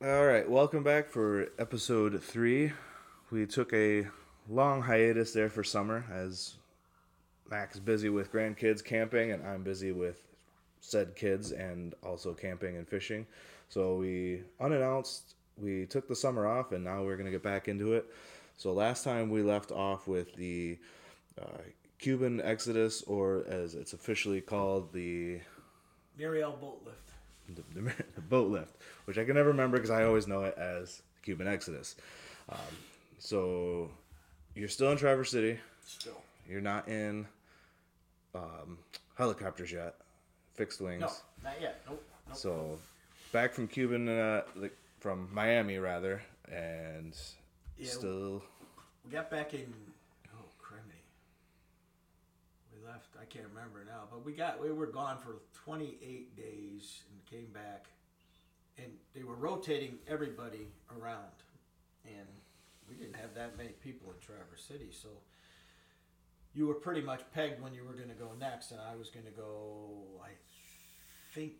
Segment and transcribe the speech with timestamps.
[0.00, 2.72] All right, welcome back for episode three.
[3.32, 4.06] We took a
[4.48, 6.54] long hiatus there for summer as
[7.50, 10.22] Mac's busy with grandkids camping, and I'm busy with
[10.80, 13.26] said kids and also camping and fishing.
[13.70, 17.94] So we unannounced we took the summer off, and now we're gonna get back into
[17.94, 18.06] it.
[18.56, 20.78] So last time we left off with the
[21.42, 21.62] uh,
[21.98, 25.40] Cuban Exodus, or as it's officially called, the
[26.16, 27.07] Mariel boat lift.
[27.54, 30.56] The, the, the boat lift, which I can never remember because I always know it
[30.58, 31.96] as the Cuban Exodus.
[32.48, 32.58] Um,
[33.18, 33.90] so
[34.54, 35.58] you're still in Traverse City.
[35.84, 36.20] Still.
[36.48, 37.26] You're not in
[38.34, 38.78] um,
[39.16, 39.94] helicopters yet,
[40.54, 41.00] fixed wings.
[41.00, 41.10] No,
[41.44, 41.80] not yet.
[41.86, 42.02] Nope.
[42.28, 42.36] nope.
[42.36, 42.78] So
[43.32, 47.14] back from Cuban, uh, like from Miami rather, and
[47.78, 48.42] Yeah, still
[49.04, 49.72] we got back in.
[50.34, 51.02] Oh, criminy.
[52.74, 53.16] We left.
[53.20, 54.60] I can't remember now, but we got.
[54.60, 57.86] We were gone for 28 days and came back,
[58.78, 61.44] and they were rotating everybody around,
[62.04, 62.26] and
[62.88, 65.08] we didn't have that many people in Traverse City, so.
[66.54, 69.10] You were pretty much pegged when you were going to go next, and I was
[69.10, 70.02] going to go.
[70.24, 70.30] I
[71.32, 71.52] think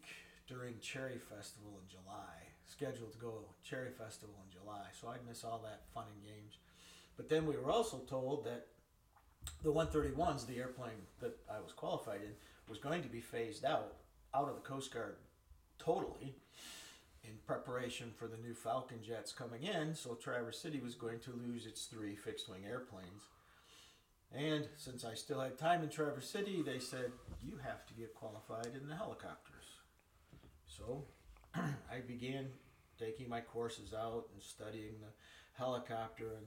[0.49, 2.34] during Cherry Festival in July,
[2.67, 6.59] scheduled to go Cherry Festival in July, so I'd miss all that fun and games.
[7.17, 8.67] But then we were also told that
[9.63, 12.33] the 131s, the airplane that I was qualified in,
[12.69, 13.95] was going to be phased out
[14.35, 15.17] out of the Coast Guard
[15.79, 16.35] totally
[17.25, 19.95] in preparation for the new Falcon jets coming in.
[19.95, 23.23] So Traverse City was going to lose its three fixed wing airplanes.
[24.35, 27.11] And since I still had time in Traverse City, they said,
[27.43, 29.65] you have to get qualified in the helicopters.
[30.67, 31.05] So
[31.55, 32.47] I began
[32.99, 35.12] taking my courses out and studying the
[35.55, 36.47] helicopter and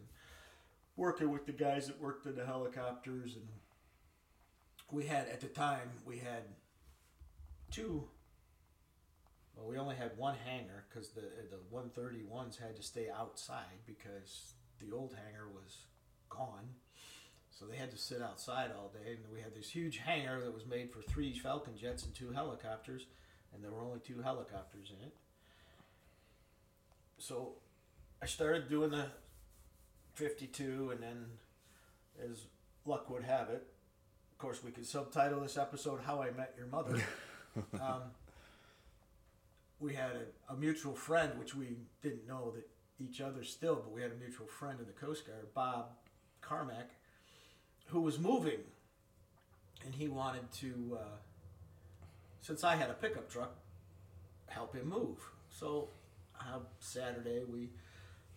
[1.02, 3.48] working with the guys that worked in the helicopters and
[4.92, 6.44] we had at the time we had
[7.72, 8.04] two
[9.58, 14.54] well we only had one hangar because the the 131s had to stay outside because
[14.80, 15.78] the old hangar was
[16.30, 16.70] gone.
[17.50, 20.54] So they had to sit outside all day and we had this huge hangar that
[20.54, 23.08] was made for three falcon jets and two helicopters
[23.56, 25.14] and there were only two helicopters in it.
[27.18, 27.54] So
[28.22, 29.08] i started doing the
[30.14, 31.26] 52 and then
[32.30, 32.46] as
[32.86, 33.66] luck would have it
[34.32, 37.02] of course we could subtitle this episode how i met your mother.
[37.74, 38.04] Um,
[39.82, 42.66] we had a, a mutual friend which we didn't know that
[42.98, 45.88] each other still but we had a mutual friend in the coast guard bob
[46.40, 46.92] carmack
[47.88, 48.60] who was moving.
[49.86, 51.18] And he wanted to uh,
[52.42, 53.56] since i had a pickup truck
[54.48, 55.18] help him move.
[55.50, 55.90] So
[56.40, 57.70] uh, saturday we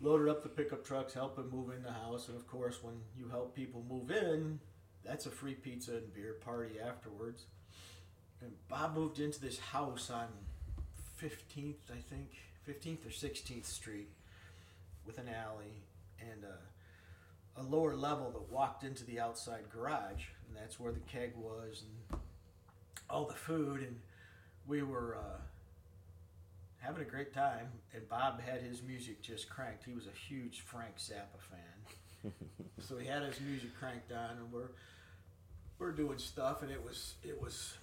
[0.04, 2.94] loaded up the pickup trucks, helped him move in the house, and of course, when
[3.16, 4.60] you help people move in,
[5.04, 7.47] that's a free pizza and beer party afterwards.
[8.43, 10.26] And Bob moved into this house on
[11.20, 12.28] 15th, I think,
[12.69, 14.10] 15th or 16th Street,
[15.06, 15.82] with an alley
[16.20, 21.00] and a, a lower level that walked into the outside garage, and that's where the
[21.00, 22.20] keg was and
[23.09, 23.98] all the food, and
[24.66, 25.16] we were.
[25.16, 25.38] Uh,
[26.84, 29.84] having a great time, and Bob had his music just cranked.
[29.84, 32.33] He was a huge Frank Zappa fan,
[32.81, 34.71] so he had his music cranked on, and we're
[35.78, 37.75] we're doing stuff, and it was it was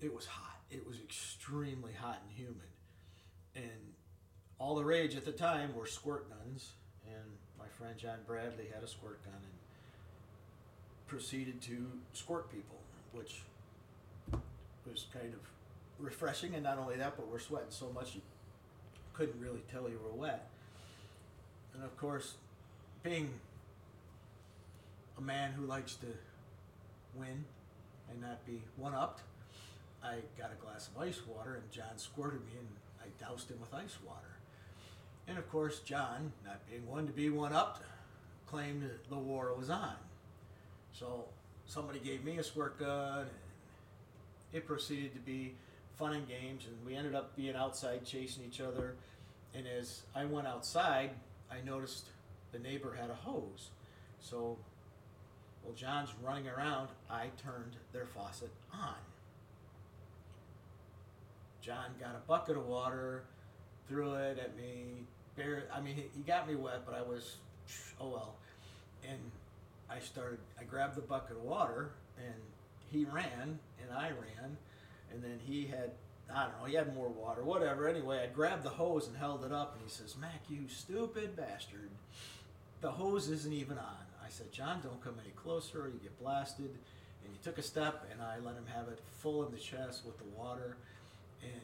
[0.00, 0.60] it was hot.
[0.70, 2.70] It was extremely hot and humid,
[3.56, 3.94] and
[4.58, 6.72] all the rage at the time were squirt guns,
[7.06, 7.24] and
[7.58, 9.58] my friend John Bradley had a squirt gun and
[11.06, 12.78] proceeded to squirt people,
[13.12, 13.42] which
[14.86, 15.40] was kind of
[15.98, 18.20] refreshing, and not only that, but we're sweating so much you
[19.14, 20.48] couldn't really tell you were wet.
[21.72, 22.34] And of course,
[23.02, 23.30] being
[25.16, 26.06] a man who likes to
[27.14, 27.44] win
[28.10, 29.22] and not be one upped,
[30.02, 32.68] I got a glass of ice water and John squirted me and
[33.00, 34.36] I doused him with ice water.
[35.26, 37.82] And of course, John, not being one to be one upped,
[38.46, 39.94] claimed the war was on.
[40.92, 41.24] So
[41.66, 43.28] somebody gave me a squirt gun and
[44.52, 45.54] it proceeded to be
[45.96, 48.96] fun and games, and we ended up being outside chasing each other.
[49.54, 51.10] And as I went outside,
[51.50, 52.06] I noticed
[52.52, 53.70] the neighbor had a hose.
[54.20, 54.56] So,
[55.62, 58.94] while John's running around, I turned their faucet on.
[61.60, 63.24] John got a bucket of water,
[63.88, 65.06] threw it at me.
[65.36, 67.36] Bare, I mean, he- he got me wet, but I was,
[68.00, 68.36] oh well.
[69.08, 69.18] And
[69.88, 72.34] I started, I grabbed the bucket of water, and
[72.90, 74.56] he ran, and I ran,
[75.14, 75.92] and then he had
[76.32, 77.88] I don't know, he had more water, whatever.
[77.88, 81.36] Anyway, I grabbed the hose and held it up, and he says, Mac, you stupid
[81.36, 81.90] bastard.
[82.80, 84.04] The hose isn't even on.
[84.24, 86.70] I said, John, don't come any closer or you get blasted.
[87.24, 90.04] And he took a step, and I let him have it full in the chest
[90.04, 90.76] with the water.
[91.42, 91.62] And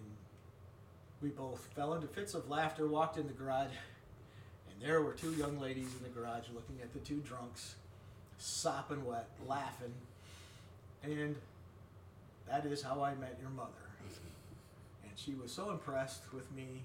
[1.22, 3.72] we both fell into fits of laughter, walked in the garage,
[4.70, 7.74] and there were two young ladies in the garage looking at the two drunks,
[8.38, 9.92] sopping wet, laughing.
[11.02, 11.36] And
[12.50, 13.70] that is how I met your mother.
[15.04, 16.82] And she was so impressed with me,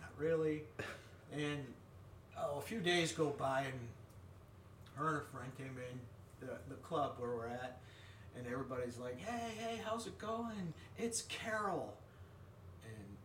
[0.00, 0.64] not really.
[1.32, 1.64] And
[2.38, 3.80] oh, a few days go by, and
[4.96, 7.80] her and her friend came in the, the club where we're at,
[8.36, 10.74] and everybody's like, "Hey, hey, how's it going?
[10.98, 11.94] It's Carol."
[12.84, 13.16] And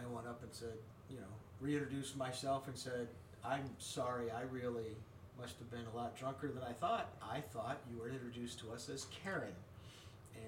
[0.00, 0.74] I went up and said,
[1.10, 3.08] you know, reintroduced myself and said,
[3.44, 4.96] "I'm sorry, I really
[5.40, 7.08] must have been a lot drunker than I thought.
[7.22, 9.54] I thought you were introduced to us as Karen."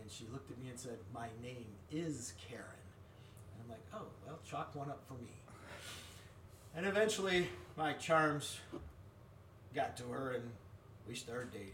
[0.00, 2.64] And she looked at me and said, "My name is Karen."
[3.55, 5.32] And I'm like, "Oh, well, chalk one up for me."
[6.76, 8.58] And eventually, my charms
[9.75, 10.50] got to her, and
[11.08, 11.73] we started dating.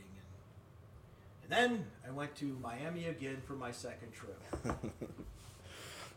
[1.42, 4.40] And, and then I went to Miami again for my second trip.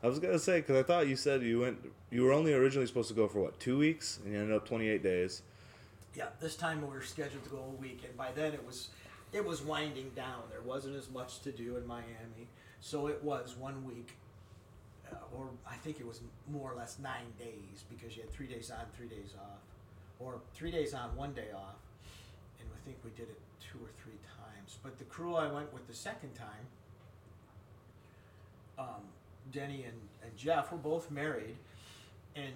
[0.04, 1.80] I was gonna say because I thought you said you went.
[2.12, 4.68] You were only originally supposed to go for what two weeks, and you ended up
[4.68, 5.42] twenty eight days.
[6.16, 8.90] Yeah, this time we were scheduled to go a week, and by then it was
[9.34, 10.44] it was winding down.
[10.50, 12.48] There wasn't as much to do in Miami,
[12.80, 14.16] so it was one week,
[15.12, 18.48] uh, or I think it was more or less nine days because you had three
[18.48, 19.60] days on, three days off,
[20.20, 21.76] or three days on, one day off,
[22.60, 24.78] and I think we did it two or three times.
[24.84, 26.68] But the crew I went with the second time,
[28.80, 29.02] um,
[29.52, 31.56] Denny and, and Jeff were both married,
[32.36, 32.54] and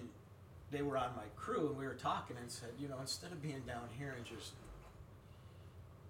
[0.70, 3.42] they were on my crew, and we were talking and said, you know, instead of
[3.42, 4.52] being down here and just,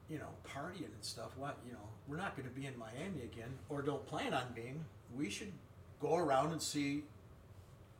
[0.08, 3.22] you know, partying and stuff, what, you know, we're not going to be in Miami
[3.22, 4.84] again, or don't plan on being.
[5.16, 5.52] We should
[6.00, 7.04] go around and see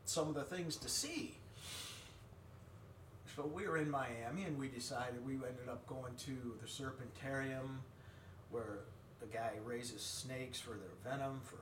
[0.04, 1.34] some of the things to see.
[3.34, 7.78] So we were in Miami, and we decided we ended up going to the Serpentarium,
[8.50, 8.80] where
[9.20, 11.56] the guy raises snakes for their venom, for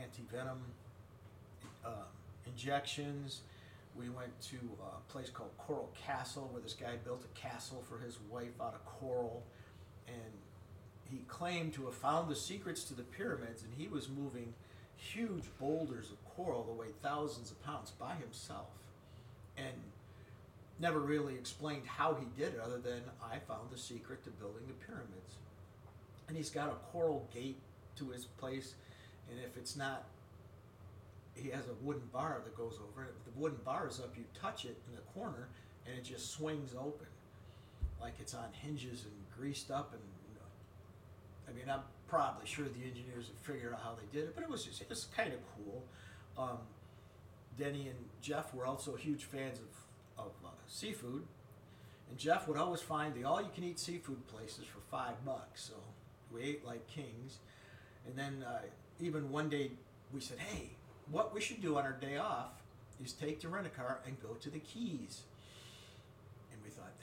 [0.00, 0.60] anti-venom
[1.84, 1.92] um,
[2.46, 3.40] injections.
[3.98, 7.98] We went to a place called Coral Castle, where this guy built a castle for
[7.98, 9.42] his wife out of coral,
[10.06, 10.32] and
[11.10, 14.54] he claimed to have found the secrets to the pyramids, and he was moving
[14.96, 18.68] huge boulders of coral that weighed thousands of pounds by himself,
[19.56, 19.74] and
[20.78, 24.62] never really explained how he did it, other than I found the secret to building
[24.66, 25.36] the pyramids.
[26.28, 27.58] And he's got a coral gate
[27.96, 28.74] to his place,
[29.30, 30.04] and if it's not
[31.34, 33.14] he has a wooden bar that goes over it.
[33.18, 35.48] If the wooden bar is up, you touch it in the corner,
[35.86, 37.06] and it just swings open,
[38.00, 39.12] like it's on hinges and
[39.42, 39.92] greased up.
[39.92, 40.02] And
[41.48, 44.44] I mean, I'm probably sure the engineers have figured out how they did it, but
[44.44, 45.82] it was just, it was kind of cool.
[46.38, 46.58] Um,
[47.58, 49.66] Denny and Jeff were also huge fans of
[50.18, 51.24] of uh, seafood,
[52.08, 55.62] and Jeff would always find the all-you-can-eat seafood places for five bucks.
[55.62, 55.74] So
[56.32, 57.38] we ate like kings,
[58.06, 58.60] and then uh,
[59.00, 59.72] even one day
[60.12, 60.70] we said, "Hey."
[61.10, 62.62] what we should do on our day off
[63.04, 65.22] is take the rent a car and go to the Keys.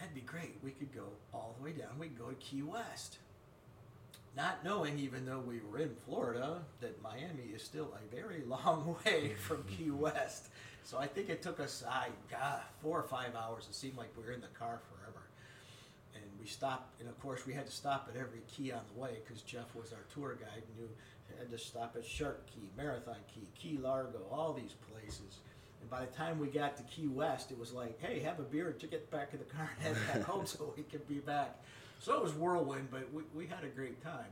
[0.02, 0.58] And we thought that'd be great.
[0.64, 1.90] We could go all the way down.
[2.00, 3.18] We could go to Key West.
[4.38, 8.96] Not knowing, even though we were in Florida, that Miami is still a very long
[9.06, 10.50] way from Key West.
[10.84, 13.68] So I think it took us, I God, four or five hours.
[13.70, 15.26] It seemed like we were in the car forever.
[16.16, 19.02] And we stopped, and of course we had to stop at every key on the
[19.02, 20.90] way because Jeff was our tour guide, and knew
[21.40, 25.40] had to stop at Shark Key, Marathon Key, Key Largo, all these places.
[25.82, 28.44] And by the time we got to Key West, it was like, hey, have a
[28.44, 31.20] beer to get back in the car and head back home so we could be
[31.20, 31.62] back.
[32.00, 34.32] So it was whirlwind, but we, we had a great time.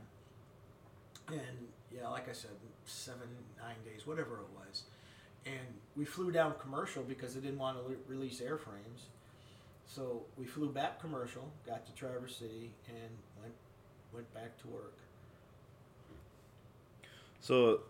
[1.28, 2.50] And yeah, like I said,
[2.86, 3.28] seven,
[3.58, 4.84] nine days, whatever it was.
[5.46, 9.06] And we flew down commercial because they didn't want to le- release airframes.
[9.86, 13.54] So we flew back commercial, got to Traverse City, and went
[14.12, 14.94] went back to work.
[17.40, 17.80] So,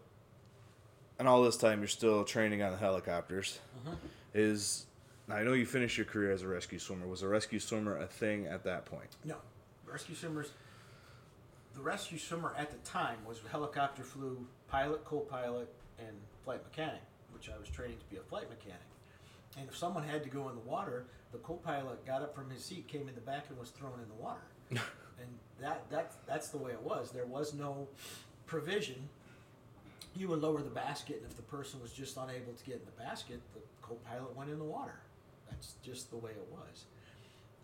[1.18, 3.58] and all this time you're still training on the helicopters.
[3.86, 3.96] Uh-huh.
[4.34, 4.86] Is
[5.26, 7.06] now I know you finished your career as a rescue swimmer.
[7.06, 9.16] Was a rescue swimmer a thing at that point?
[9.24, 9.36] No,
[9.86, 10.50] rescue swimmers.
[11.74, 17.48] The rescue swimmer at the time was helicopter flew pilot, co-pilot, and flight mechanic, which
[17.48, 18.80] I was training to be a flight mechanic.
[19.58, 22.64] And if someone had to go in the water, the co-pilot got up from his
[22.64, 24.42] seat, came in the back, and was thrown in the water.
[24.70, 25.28] and
[25.60, 27.10] that that that's the way it was.
[27.10, 27.88] There was no
[28.46, 29.08] provision.
[30.16, 32.84] You would lower the basket, and if the person was just unable to get in
[32.86, 35.00] the basket, the co-pilot went in the water.
[35.50, 36.84] That's just the way it was.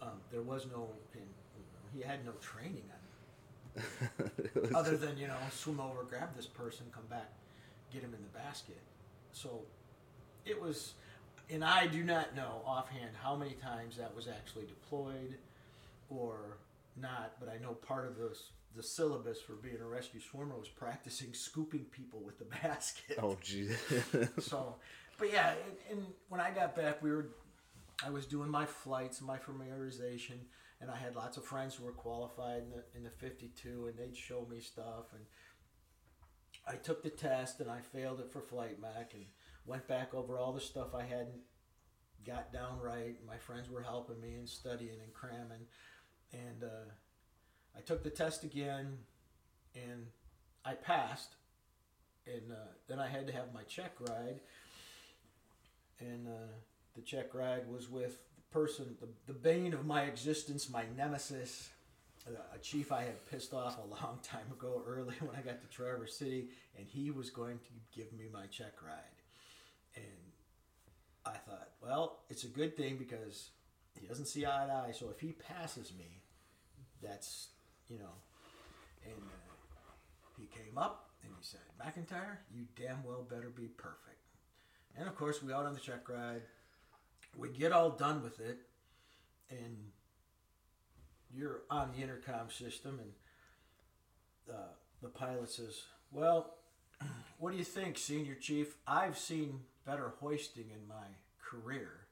[0.00, 0.88] Um, there was no,
[1.94, 3.82] he had no training on
[4.54, 7.30] It other than you know swim over, grab this person, come back,
[7.92, 8.80] get him in the basket.
[9.32, 9.62] So
[10.44, 10.94] it was,
[11.50, 15.36] and I do not know offhand how many times that was actually deployed
[16.08, 16.58] or
[17.00, 18.36] not, but I know part of the
[18.76, 23.18] the syllabus for being a rescue swimmer was practicing scooping people with the basket.
[23.22, 23.70] oh gee.
[24.40, 24.76] So
[25.18, 25.54] but yeah,
[25.90, 27.28] and, and when I got back, we were,
[28.04, 30.38] I was doing my flights, my familiarization,
[30.80, 33.98] and I had lots of friends who were qualified in the in the 52, and
[33.98, 35.24] they'd show me stuff, and
[36.66, 39.24] I took the test and I failed it for flight mech, and
[39.66, 41.42] went back over all the stuff I hadn't
[42.26, 43.16] got down right.
[43.26, 45.66] My friends were helping me and studying and cramming,
[46.32, 46.90] and uh,
[47.76, 48.98] I took the test again,
[49.74, 50.06] and
[50.64, 51.36] I passed,
[52.26, 52.56] and uh,
[52.88, 54.40] then I had to have my check ride,
[56.00, 56.52] and uh,
[56.94, 61.70] the check ride was with the person, the, the bane of my existence, my nemesis,
[62.54, 65.68] a chief I had pissed off a long time ago, early when I got to
[65.68, 69.20] Traverse City, and he was going to give me my check ride,
[69.96, 70.04] and
[71.26, 73.50] I thought, well, it's a good thing because
[73.98, 74.92] he doesn't see eye to eye.
[74.92, 76.22] So if he passes me,
[77.02, 77.48] that's
[77.94, 78.14] you know,
[79.04, 79.92] and uh,
[80.36, 84.14] he came up and he said, McIntyre, you damn well better be perfect.
[84.96, 86.42] And of course, we out on the check ride.
[87.36, 88.58] We get all done with it,
[89.50, 89.76] and
[91.32, 94.72] you're on the intercom system, and uh,
[95.02, 95.82] the pilot says,
[96.12, 96.54] "Well,
[97.38, 98.76] what do you think, Senior Chief?
[98.86, 101.06] I've seen better hoisting in my
[101.42, 102.06] career."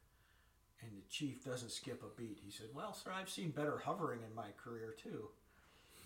[0.80, 2.40] And the chief doesn't skip a beat.
[2.44, 5.28] He said, "Well, sir, I've seen better hovering in my career too."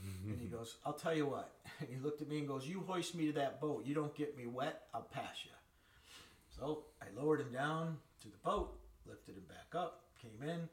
[0.03, 2.81] And he goes, "I'll tell you what." And he looked at me and goes, "You
[2.81, 3.85] hoist me to that boat.
[3.85, 5.51] You don't get me wet, I'll pass you."
[6.59, 10.69] So I lowered him down to the boat, lifted him back up, came in.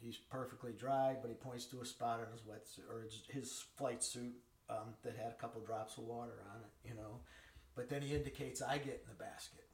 [0.00, 3.02] He's perfectly dry, but he points to a spot on his wetsuit or
[3.32, 4.34] his, flight suit
[4.70, 7.20] um, that had a couple drops of water on it, you know.
[7.74, 9.64] But then he indicates I get in the basket.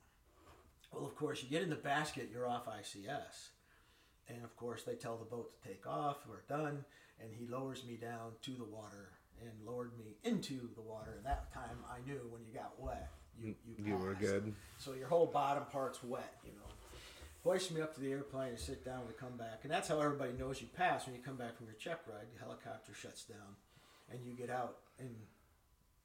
[0.92, 3.48] Well, of course, you get in the basket, you're off ICS.
[4.28, 6.84] And of course, they tell the boat to take off, we're done.
[7.20, 11.14] And he lowers me down to the water and lowered me into the water.
[11.16, 14.54] And that time I knew when you got wet, you, you, You were good.
[14.78, 16.58] So your whole bottom part's wet, you know.
[17.42, 19.00] Hoist me up to the airplane and sit down.
[19.06, 21.04] We come back, and that's how everybody knows you pass.
[21.06, 23.56] When you come back from your check ride, the helicopter shuts down,
[24.10, 25.10] and you get out, and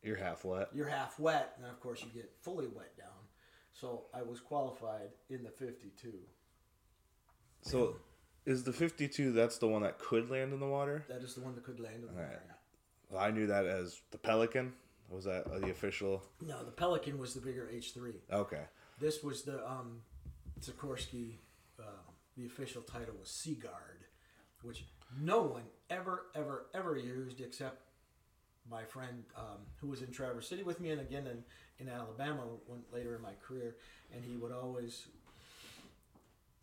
[0.03, 0.67] You're half wet.
[0.73, 3.07] you're half wet, and of course you get fully wet down.
[3.71, 6.11] So I was qualified in the 52.
[7.61, 7.95] So,
[8.45, 11.05] is the 52 that's the one that could land in the water?
[11.09, 12.41] That is the one that could land in the water.
[13.17, 14.73] I knew that as the Pelican.
[15.09, 16.23] Was that the official?
[16.45, 18.13] No, the Pelican was the bigger H3.
[18.31, 18.61] Okay.
[18.99, 20.01] This was the um,
[20.61, 21.37] Sikorsky.
[21.79, 21.83] Uh,
[22.37, 24.05] the official title was Sea Guard,
[24.61, 24.85] which
[25.19, 27.81] no one ever, ever, ever used except
[28.69, 31.43] my friend um, who was in Traverse City with me, and again in,
[31.79, 33.77] in Alabama when, later in my career.
[34.13, 35.07] And he would always,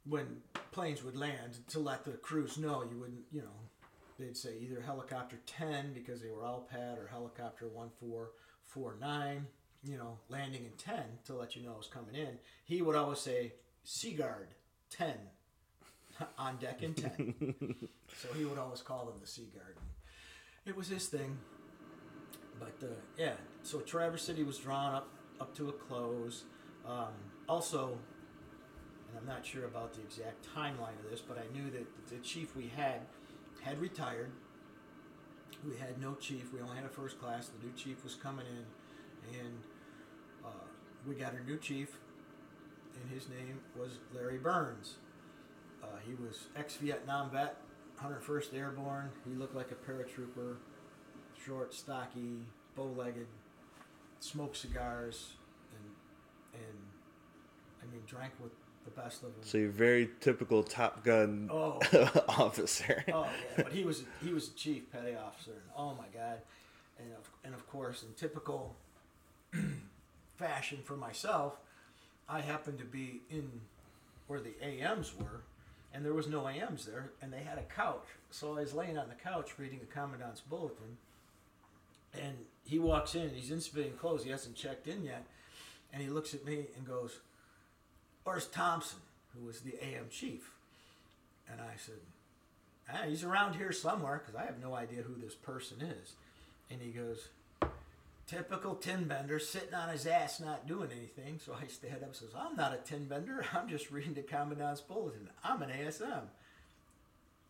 [0.08, 0.38] when
[0.72, 3.66] planes would land, to let the crews know, you wouldn't, you know,
[4.18, 9.46] they'd say either helicopter 10 because they were all pad or helicopter 1449
[9.84, 12.38] you know landing in 10 to let you know it was coming in.
[12.64, 13.52] He would always say
[13.84, 14.48] sea guard
[14.90, 15.14] 10
[16.38, 17.34] on deck in 10
[18.16, 19.76] so he would always call them the sea guard.
[20.64, 21.38] It was his thing.
[22.58, 25.08] But uh, yeah so traverse city was drawn up
[25.40, 26.44] up to a close.
[26.86, 27.12] Um,
[27.48, 27.98] also
[29.16, 32.16] and i'm not sure about the exact timeline of this but i knew that the
[32.18, 33.00] chief we had
[33.66, 34.30] had retired.
[35.66, 36.52] We had no chief.
[36.52, 37.48] We only had a first class.
[37.48, 39.54] The new chief was coming in, and
[40.44, 40.66] uh,
[41.06, 41.98] we got a new chief,
[42.94, 44.94] and his name was Larry Burns.
[45.82, 47.56] Uh, he was ex-Vietnam vet,
[48.00, 49.10] 101st Airborne.
[49.28, 50.56] He looked like a paratrooper,
[51.44, 52.46] short, stocky,
[52.76, 53.26] bow-legged,
[54.20, 55.32] smoked cigars,
[55.72, 56.78] and and
[57.82, 58.52] I mean drank with
[58.86, 59.42] the best of them.
[59.42, 61.78] So you're very typical Top Gun Oh.
[62.28, 63.04] officer.
[63.12, 66.38] Oh yeah, but he was he was a chief petty officer, and oh my god,
[66.98, 68.74] and of, and of course in typical
[70.36, 71.58] fashion for myself,
[72.28, 73.50] I happened to be in
[74.26, 75.42] where the AMs were,
[75.94, 78.98] and there was no AMs there, and they had a couch, so I was laying
[78.98, 80.96] on the couch reading the commandant's bulletin,
[82.12, 85.24] and he walks in, he's in civilian clothes, he hasn't checked in yet,
[85.92, 87.20] and he looks at me and goes,
[88.26, 88.98] "Where's Thompson?"
[89.38, 90.50] Who was the AM chief?
[91.50, 92.00] And I said,
[92.92, 96.14] ah, he's around here somewhere because I have no idea who this person is.
[96.70, 97.28] And he goes,
[98.26, 101.38] typical tin bender sitting on his ass not doing anything.
[101.44, 103.44] So I stand up and says, I'm not a tin bender.
[103.52, 105.28] I'm just reading the commandant's bulletin.
[105.44, 106.22] I'm an ASM.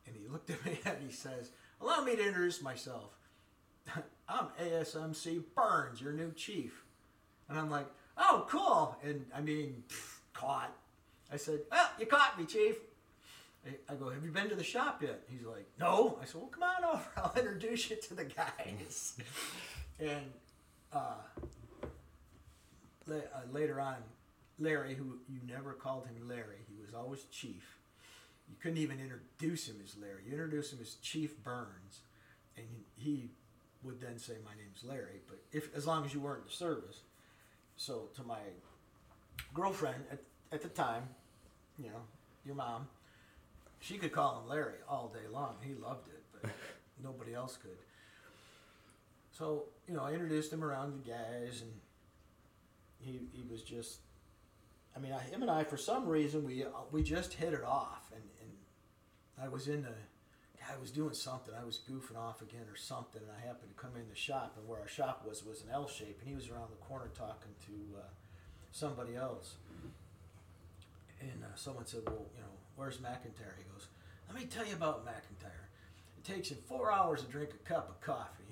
[0.06, 3.10] And he looked at me and he says, allow me to introduce myself.
[4.28, 6.82] I'm ASMC Burns, your new chief.
[7.48, 7.86] And I'm like,
[8.18, 8.96] oh, cool.
[9.04, 10.72] And I mean, pff, caught.
[11.32, 12.76] I said, well, you caught me, chief.
[13.66, 15.22] I- I go, have you been to the shop yet?
[15.28, 16.18] He's like, no.
[16.22, 17.04] I said, well, come on over.
[17.16, 19.16] I'll introduce you to the guys.
[20.00, 20.26] and
[20.92, 21.14] uh,
[23.06, 23.20] la- uh,
[23.52, 23.96] later on,
[24.58, 27.76] Larry, who you never called him Larry, he was always Chief.
[28.48, 30.22] You couldn't even introduce him as Larry.
[30.26, 32.00] You introduced him as Chief Burns,
[32.56, 32.66] and
[32.96, 33.30] he
[33.82, 36.52] would then say, "My name's Larry." But if as long as you weren't in the
[36.52, 37.00] service,
[37.76, 38.38] so to my
[39.54, 40.20] girlfriend at,
[40.52, 41.04] at the time,
[41.78, 42.02] you know,
[42.44, 42.88] your mom,
[43.80, 45.56] she could call him Larry all day long.
[45.62, 46.50] He loved it, but
[47.02, 47.78] nobody else could.
[49.32, 51.72] So you know, I introduced him around the guys, and
[52.98, 54.00] he he was just.
[54.94, 57.62] I mean, I, him and I, for some reason, we uh, we just hit it
[57.62, 58.50] off, and, and
[59.42, 59.92] I was in the,
[60.72, 63.80] I was doing something, I was goofing off again or something, and I happened to
[63.80, 66.34] come in the shop, and where our shop was was an L shape, and he
[66.34, 68.02] was around the corner talking to uh,
[68.76, 69.54] somebody else,
[71.20, 73.88] and uh, someone said, "Well, you know, where's McIntyre?" He goes,
[74.28, 75.66] "Let me tell you about McIntyre.
[76.18, 78.46] It takes him four hours to drink a cup of coffee."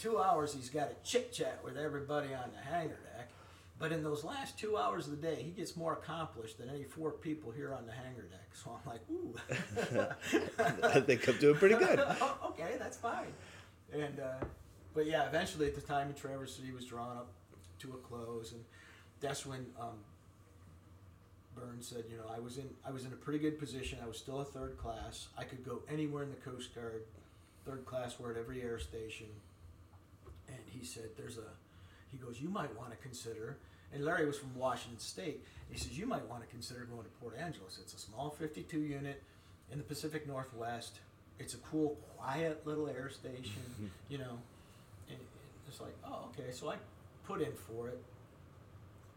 [0.00, 3.28] two hours he's got a chit chat with everybody on the hangar deck.
[3.78, 6.84] But in those last two hours of the day, he gets more accomplished than any
[6.84, 8.40] four people here on the hangar deck.
[8.52, 9.34] So I'm like, ooh.
[10.84, 11.98] I think I'm doing pretty good.
[12.46, 13.32] okay, that's fine.
[13.92, 14.44] And uh,
[14.92, 17.28] but yeah, eventually at the time in Traverse City was drawn up
[17.78, 18.62] to a close, and
[19.20, 19.98] that's when um,
[21.54, 23.98] Burns said, you know, I was in I was in a pretty good position.
[24.02, 25.28] I was still a third class.
[25.36, 27.02] I could go anywhere in the Coast Guard.
[27.66, 29.26] Third class were at every air station
[30.48, 31.48] and he said, "There's a,"
[32.10, 33.58] he goes, "You might want to consider."
[33.92, 35.44] And Larry was from Washington State.
[35.70, 37.78] He says, "You might want to consider going to Port Angeles.
[37.80, 39.22] It's a small 52 unit
[39.70, 41.00] in the Pacific Northwest.
[41.38, 43.90] It's a cool, quiet little air station.
[44.08, 44.38] you know."
[45.08, 45.18] And
[45.68, 46.76] it's like, "Oh, okay." So I
[47.26, 48.02] put in for it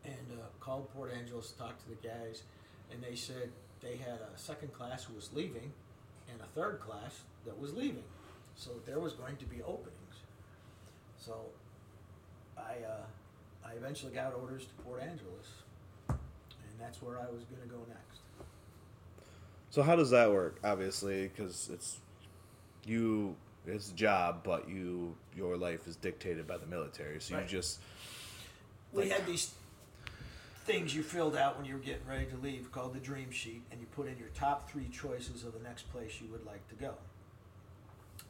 [0.06, 2.44] and uh, called Port Angeles, talked to the guys,
[2.92, 3.50] and they said
[3.82, 5.72] they had a second class who was leaving
[6.32, 8.04] and a third class that was leaving.
[8.56, 10.16] So there was going to be openings.
[11.18, 11.36] So
[12.58, 15.48] I, uh, I eventually got orders to Port Angeles,
[16.10, 16.18] and
[16.80, 18.20] that's where I was going to go next.
[19.70, 20.60] So how does that work?
[20.64, 21.98] Obviously, because it's
[22.86, 23.36] you,
[23.66, 27.20] it's a job, but you your life is dictated by the military.
[27.20, 27.44] So Right.
[27.44, 27.80] you just
[28.92, 29.54] We had these
[30.66, 33.64] things you filled out when you were getting ready to leave called the dream sheet,
[33.72, 36.68] and you put in your top three choices of the next place you would like
[36.70, 36.94] to go.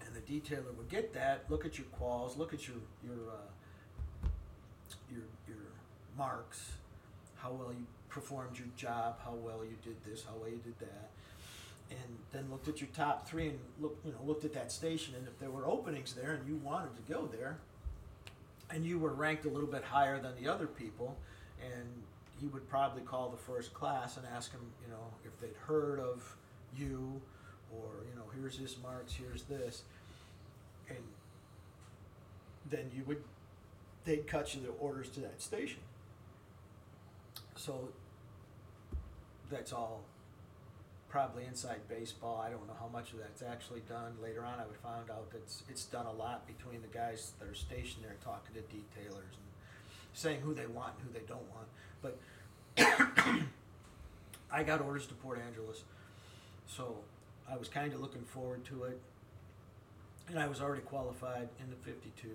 [0.06, 4.28] And the detailer would get that, look at your quals, look at your your uh,
[5.12, 5.58] your your
[6.18, 6.74] marks,
[7.36, 10.78] how well you performed your job, how well you did this, how well you did
[10.80, 11.10] that,
[11.92, 15.14] and then looked at your top three and look you know looked at that station,
[15.16, 17.58] and if there were openings there and you wanted to go there,
[18.72, 21.16] and you were ranked a little bit higher than the other people,
[21.64, 22.04] and
[22.40, 26.00] he would probably call the first class and ask them, you know, if they'd heard
[26.00, 26.36] of
[26.76, 27.22] you,
[27.72, 29.84] or you know, here's his marks, here's this,
[30.90, 30.98] and
[32.70, 33.24] then you would,
[34.06, 35.80] they'd cut you the orders to that station.
[37.56, 37.90] So
[39.50, 40.02] that's all
[41.14, 42.44] probably inside baseball.
[42.44, 44.14] I don't know how much of that's actually done.
[44.22, 47.34] Later on, I would find out that it's, it's done a lot between the guys
[47.40, 49.48] that are stationed there talking to detailers and
[50.14, 51.68] saying who they want and who they don't want.
[52.04, 52.18] But
[54.52, 55.84] I got orders to Port Angeles,
[56.68, 56.98] so
[57.52, 59.00] I was kind of looking forward to it.
[60.30, 62.30] And I was already qualified in the 52,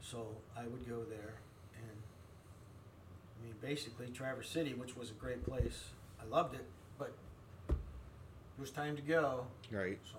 [0.00, 1.34] so I would go there.
[1.76, 1.96] And
[3.40, 5.84] I mean, basically, Traverse City, which was a great place,
[6.20, 6.64] I loved it,
[6.98, 7.12] but
[7.68, 7.74] it
[8.60, 9.46] was time to go.
[9.72, 9.98] right.
[10.12, 10.18] So,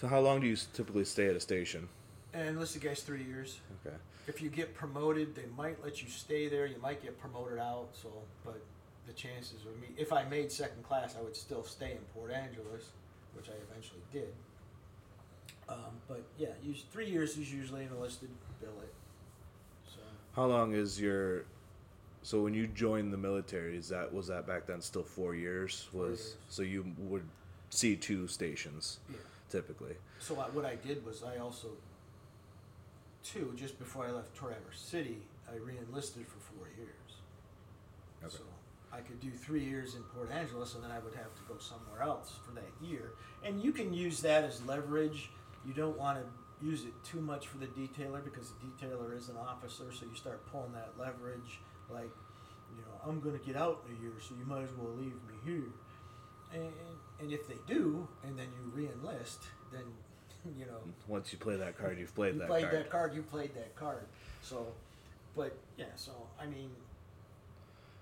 [0.00, 1.88] So how long do you typically stay at a station?
[2.34, 3.60] And listen, guys, three years.
[3.86, 3.96] Okay.
[4.26, 6.66] If you get promoted, they might let you stay there.
[6.66, 7.88] You might get promoted out.
[7.92, 8.08] So,
[8.44, 8.60] but
[9.06, 12.32] the chances of me, if I made second class, I would still stay in Port
[12.32, 12.90] Angeles,
[13.34, 14.32] which I eventually did.
[15.68, 18.92] Um, but yeah, us- three years is usually an enlisted billet.
[19.86, 20.00] So
[20.34, 21.44] How long is your
[22.22, 25.88] so when you joined the military, is that was that back then still four years?
[25.92, 26.36] Four Was years.
[26.48, 27.24] so you would
[27.68, 29.16] see two stations yeah.
[29.50, 29.94] typically.
[30.20, 31.68] So I, what I did was I also,
[33.24, 35.18] too, just before I left Traverse City,
[35.50, 37.22] I re-enlisted for four years.
[38.22, 38.36] Okay.
[38.36, 38.42] So
[38.92, 41.58] I could do three years in Port Angeles, and then I would have to go
[41.58, 43.12] somewhere else for that year.
[43.42, 45.30] And you can use that as leverage.
[45.66, 49.28] You don't want to use it too much for the detailer because the detailer is
[49.28, 51.60] an officer, so you start pulling that leverage.
[51.90, 52.10] Like,
[52.76, 54.92] you know, I'm going to get out in a year, so you might as well
[54.94, 55.72] leave me here.
[56.52, 56.72] And,
[57.20, 59.82] and if they do, and then you re-enlist, then
[60.58, 60.78] you know
[61.08, 62.76] Once you play that card, you've played you that played card.
[62.76, 63.14] that card.
[63.14, 64.04] You played that card.
[64.42, 64.66] So,
[65.36, 65.86] but yeah.
[65.96, 66.70] So I mean,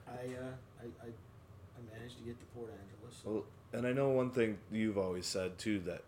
[0.09, 3.23] I uh, I, I I managed to get to Port Angeles.
[3.25, 6.03] Well, and I know one thing you've always said too that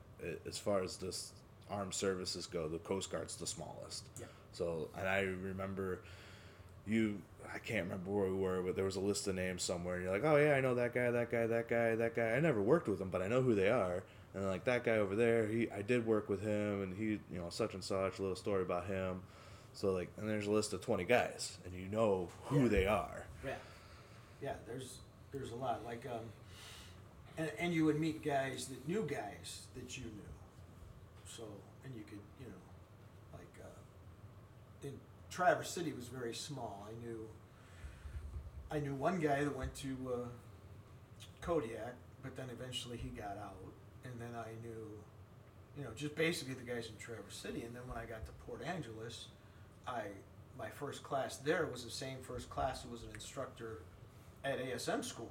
[0.46, 1.32] as far as this
[1.70, 4.04] armed services go, the Coast Guard's the smallest.
[4.18, 4.26] Yeah.
[4.52, 6.00] So, and I remember
[6.86, 7.18] you
[7.52, 9.96] I can't remember where we were, but there was a list of names somewhere.
[9.96, 12.32] And you're like, oh yeah, I know that guy, that guy, that guy, that guy.
[12.32, 14.02] I never worked with them, but I know who they are.
[14.34, 17.40] And like that guy over there, he I did work with him, and he you
[17.40, 19.22] know such and such, a little story about him.
[19.72, 22.68] So like, and there's a list of twenty guys, and you know who Yeah.
[22.68, 23.26] they are.
[23.44, 23.54] Yeah,
[24.42, 24.54] yeah.
[24.66, 24.98] There's
[25.32, 26.20] there's a lot like um,
[27.38, 30.32] and and you would meet guys that knew guys that you knew.
[31.26, 31.44] So
[31.84, 34.94] and you could you know, like uh, in
[35.30, 36.88] Traverse City was very small.
[36.88, 37.28] I knew.
[38.70, 40.26] I knew one guy that went to uh,
[41.40, 43.54] Kodiak, but then eventually he got out,
[44.14, 44.86] and then I knew,
[45.76, 47.62] you know, just basically the guys in Traverse City.
[47.62, 49.26] And then when I got to Port Angeles,
[49.86, 50.02] I
[50.56, 53.80] my first class there was the same first class who was an instructor
[54.44, 55.30] at ASM school.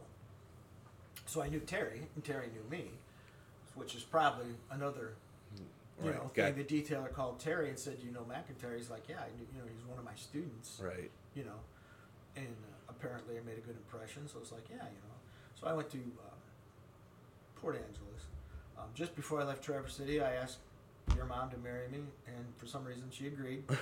[1.25, 2.91] So I knew Terry, and Terry knew me,
[3.75, 5.13] which is probably another
[6.01, 6.55] you Right, know got- thing.
[6.55, 9.47] The detailer called Terry and said, "You know McIntyre." He's like, "Yeah, I knew.
[9.55, 11.09] You know, he's one of my students." Right.
[11.35, 11.59] You know,
[12.35, 14.27] and uh, apparently I made a good impression.
[14.27, 15.15] So it's like, yeah, you know.
[15.55, 16.41] So I went to um,
[17.55, 18.25] Port Angeles.
[18.83, 20.57] Um, just before I left Traverse City, I asked
[21.15, 23.63] your mom to marry me, and for some reason she agreed.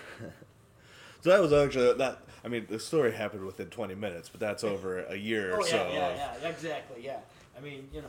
[1.24, 2.18] So that was actually that.
[2.44, 5.62] I mean, the story happened within 20 minutes, but that's over a year Oh or
[5.62, 5.76] yeah, so.
[5.94, 7.20] yeah, of- yeah, exactly, yeah.
[7.56, 8.08] I mean, you know,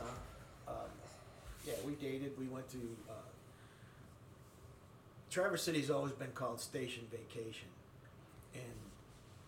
[0.67, 0.73] um,
[1.63, 2.31] yeah, we dated.
[2.39, 3.13] We went to uh,
[5.29, 7.67] Traverse City's always been called Station Vacation,
[8.55, 8.63] and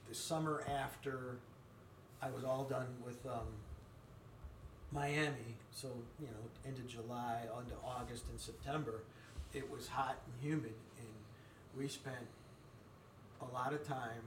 [0.07, 1.37] the summer after
[2.21, 3.47] I was all done with um,
[4.91, 9.03] Miami, so you know, into July, into August and September,
[9.53, 11.07] it was hot and humid, and
[11.77, 12.27] we spent
[13.41, 14.23] a lot of time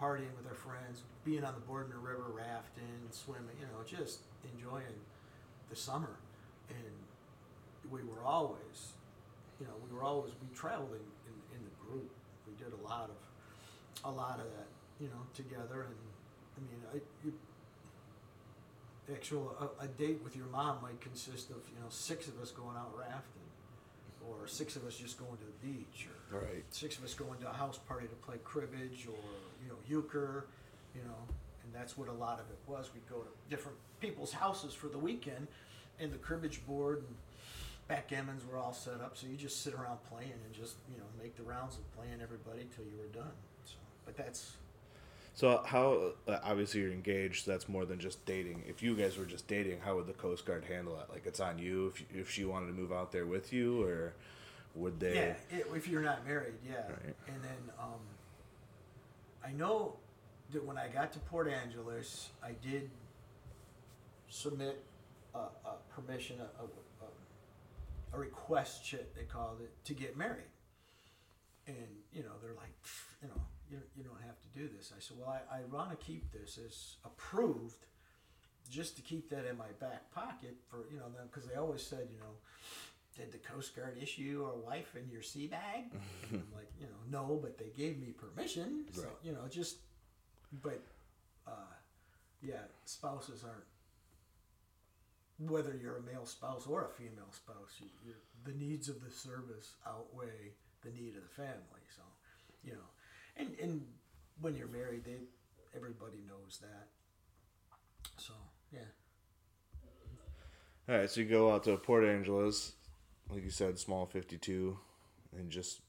[0.00, 4.20] partying with our friends, being on the Boardman River, rafting, swimming, you know, just
[4.54, 4.96] enjoying
[5.68, 6.16] the summer.
[6.70, 6.94] And
[7.90, 8.96] we were always,
[9.60, 12.10] you know, we were always, we traveled in, in, in the group.
[12.48, 15.84] We did a lot of, a lot of that, you know, together.
[15.84, 16.00] And
[16.56, 17.34] I mean, I, you,
[19.12, 22.50] actual, a, a date with your mom might consist of, you know, six of us
[22.50, 23.42] going out rafting
[24.28, 26.64] or six of us just going to the beach or Right.
[26.70, 29.18] six of us going to a house party to play cribbage or
[29.62, 30.46] you know euchre,
[30.94, 31.16] you know,
[31.64, 32.90] and that's what a lot of it was.
[32.94, 35.48] We'd go to different people's houses for the weekend,
[35.98, 37.16] and the cribbage board and
[37.90, 41.04] backgammons were all set up, so you just sit around playing and just you know
[41.20, 43.32] make the rounds of playing everybody till you were done.
[43.64, 44.52] So, but that's
[45.40, 47.46] So how uh, obviously you're engaged.
[47.46, 48.62] That's more than just dating.
[48.68, 51.06] If you guys were just dating, how would the Coast Guard handle it?
[51.10, 54.12] Like it's on you if if she wanted to move out there with you, or
[54.74, 55.34] would they?
[55.50, 55.60] yeah.
[55.74, 56.82] If you're not married, yeah.
[56.88, 57.16] Right.
[57.26, 58.02] And then um,
[59.42, 59.96] I know
[60.52, 62.90] that when I got to Port Angeles, I did
[64.28, 64.84] submit
[65.34, 66.66] a, a permission, a, a,
[67.06, 70.52] a, a request chit they called it to get married.
[71.66, 71.76] And
[72.12, 72.74] you know they're like,
[73.22, 74.92] you know, you, you don't have to do this.
[74.96, 77.86] I said, well, I, I want to keep this as approved,
[78.70, 81.82] just to keep that in my back pocket for you know them because they always
[81.82, 82.34] said, you know,
[83.16, 85.84] did the Coast Guard issue a wife in your sea bag?
[86.32, 88.84] I'm like, you know, no, but they gave me permission.
[88.92, 89.10] So, Right.
[89.24, 89.76] you know, just,
[90.62, 90.80] but,
[91.46, 91.74] uh,
[92.42, 93.64] yeah, spouses aren't,
[95.50, 99.10] whether you're a male spouse or a female spouse, you, you're, the needs of the
[99.10, 100.52] service outweigh
[100.82, 101.84] the need of the family.
[101.94, 102.02] So,
[102.64, 102.88] you know,
[103.40, 103.86] and, and
[104.40, 105.16] when you're married, they,
[105.74, 106.88] everybody knows that.
[108.16, 108.32] So,
[108.72, 108.80] yeah.
[110.88, 111.10] All right.
[111.10, 112.72] So you go out to Port Angeles,
[113.28, 114.78] like you said, small 52,
[115.36, 115.80] and just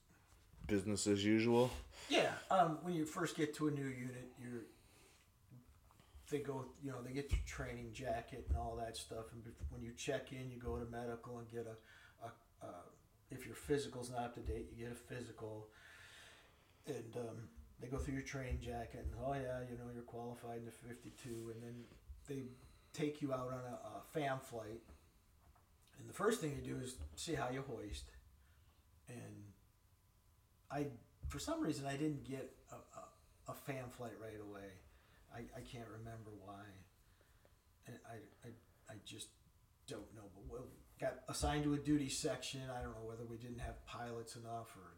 [0.67, 1.69] business as usual.
[2.09, 4.61] Yeah, um, when you first get to a new unit, you're
[6.31, 9.81] they go, you know, they get your training jacket and all that stuff, and when
[9.81, 12.69] you check in, you go to medical and get a, a, a
[13.29, 15.67] if your physical's not up to date, you get a physical,
[16.87, 17.37] and um,
[17.79, 20.71] they go through your training jacket, and oh yeah, you know, you're qualified in the
[20.71, 21.75] 52, and then
[22.27, 22.43] they
[22.93, 24.81] take you out on a, a fam flight,
[25.99, 28.11] and the first thing they do is see how you hoist,
[29.07, 29.43] and
[30.71, 30.87] I
[31.31, 34.67] for some reason I didn't get a, a, a FAM flight right away.
[35.33, 36.67] I, I can't remember why.
[37.87, 38.15] And I,
[38.47, 38.51] I,
[38.91, 39.27] I just
[39.87, 40.27] don't know.
[40.35, 40.59] But we
[40.99, 42.61] got assigned to a duty section.
[42.69, 44.97] I don't know whether we didn't have pilots enough or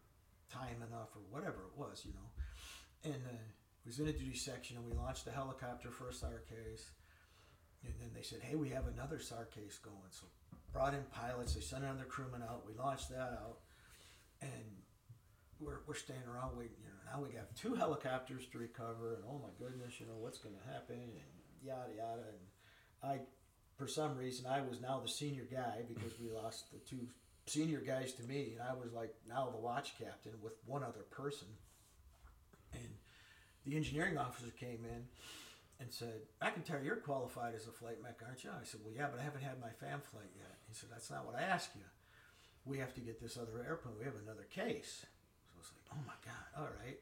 [0.54, 2.30] time enough or whatever it was, you know.
[3.04, 3.44] And uh,
[3.86, 6.92] was in a duty section and we launched a helicopter for a SAR case.
[7.84, 10.12] And then they said, hey, we have another SAR case going.
[10.12, 10.28] So
[10.72, 11.54] brought in pilots.
[11.54, 12.64] They sent another crewman out.
[12.66, 13.60] We launched that out.
[14.42, 14.84] And
[15.60, 16.78] we're, we're standing around waiting.
[16.82, 20.18] You know, now we got two helicopters to recover, and oh my goodness, you know
[20.20, 22.24] what's going to happen, and yada yada.
[22.28, 23.22] And I,
[23.78, 27.08] for some reason, I was now the senior guy because we lost the two
[27.46, 31.06] senior guys to me, and I was like now the watch captain with one other
[31.12, 31.48] person.
[32.74, 32.90] And
[33.66, 35.06] the engineering officer came in
[35.80, 38.50] and said, McIntyre, you're qualified as a flight mech, aren't you?
[38.50, 40.58] I said, Well, yeah, but I haven't had my FAM flight yet.
[40.68, 41.84] He said, That's not what I asked you.
[42.66, 43.96] We have to get this other airplane.
[44.00, 45.04] We have another case.
[45.04, 47.00] So I was like, Oh my God, all right.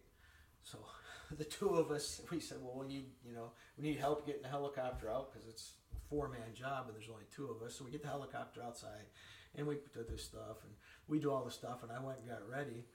[0.64, 0.80] So
[1.38, 4.42] the two of us, we said, Well, we need, you know, we need help getting
[4.42, 7.76] the helicopter out because it's a four man job and there's only two of us.
[7.76, 9.06] So we get the helicopter outside
[9.56, 10.74] and we do this stuff and
[11.08, 11.84] we do all the stuff.
[11.84, 12.86] And I went and got ready.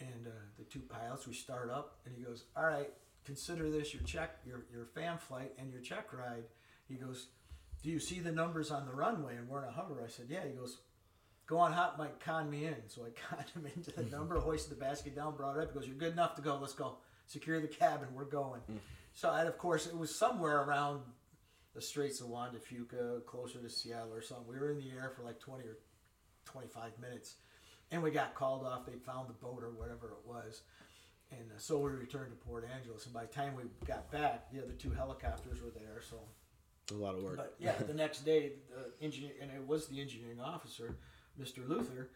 [0.00, 2.90] And uh, the two pilots, we start up and he goes, All right,
[3.24, 6.44] consider this your check, your your FAM flight and your check ride.
[6.88, 7.28] He goes,
[7.82, 9.36] Do you see the numbers on the runway?
[9.36, 10.02] And we're in a hover.
[10.04, 10.44] I said, Yeah.
[10.46, 10.78] He goes,
[11.46, 12.76] Go on hot Mike, con me in.
[12.88, 15.72] So I conned him into the number, hoisted the basket down, brought it up.
[15.72, 16.58] He goes, You're good enough to go.
[16.60, 16.96] Let's go.
[17.26, 18.08] Secure the cabin.
[18.14, 18.60] We're going.
[19.14, 21.00] So, and of course, it was somewhere around
[21.76, 24.46] the Straits of Juan de Fuca, closer to Seattle or something.
[24.48, 25.76] We were in the air for like 20 or
[26.46, 27.34] 25 minutes.
[27.92, 28.86] And we got called off.
[28.86, 30.62] They found the boat or whatever it was.
[31.30, 33.04] And uh, so we returned to Port Angeles.
[33.04, 36.00] And by the time we got back, the other two helicopters were there.
[36.08, 36.16] So,
[36.94, 37.36] A lot of work.
[37.36, 40.96] but yeah, the next day, the engineer, and it was the engineering officer,
[41.38, 41.68] Mr.
[41.68, 42.08] Luther,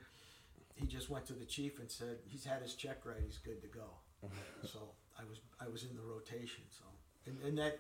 [0.75, 3.61] he just went to the chief and said, he's had his check ride, he's good
[3.61, 3.91] to go.
[4.65, 4.79] so
[5.19, 6.65] I was, I was in the rotation.
[6.71, 6.85] So,
[7.27, 7.79] and, and that,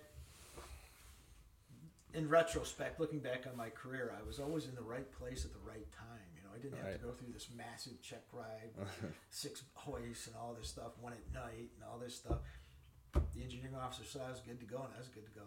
[2.14, 5.53] in retrospect, looking back on my career, I was always in the right place at
[5.53, 6.27] the right time.
[6.35, 7.01] You know, I didn't have Right.
[7.01, 8.70] to go through this massive check ride,
[9.31, 12.38] six hoists and all this stuff, one at night and all this stuff.
[13.35, 15.46] The engineering officer said I was good to go, and I was good to go.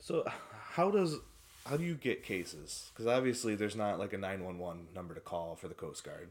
[0.00, 1.16] So how does
[1.64, 2.90] how do you get cases?
[2.92, 6.04] Because obviously there's not like a nine one one number to call for the Coast
[6.04, 6.28] Guard.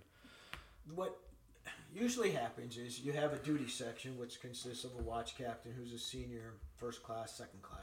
[0.93, 1.17] what
[1.93, 5.93] usually happens is you have a duty section which consists of a watch captain who's
[5.93, 7.81] a senior first class second class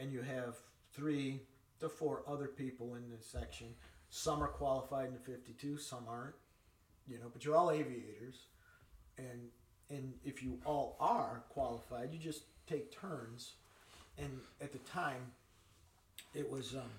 [0.00, 0.56] and you have
[0.92, 1.42] three
[1.80, 3.68] to four other people in the section.
[4.08, 6.34] Some are qualified in the 52 some aren't
[7.06, 8.46] you know but you're all aviators.
[9.18, 9.48] And
[9.90, 13.54] and if you all are qualified you just take turns.
[14.18, 15.32] And at the time
[16.34, 16.90] it was um,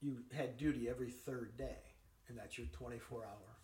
[0.00, 1.78] you had duty every third day
[2.28, 3.56] and that's your 24 hour.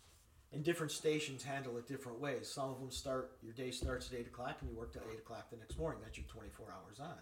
[0.53, 2.51] And different stations handle it different ways.
[2.51, 5.19] Some of them start your day starts at 8 o'clock and you work till 8
[5.19, 6.01] o'clock the next morning.
[6.03, 7.19] That's your 24 hours on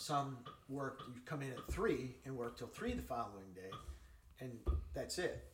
[0.00, 3.70] some work you come in at 3 and work till 3 the following day
[4.40, 4.58] and
[4.94, 5.50] that's it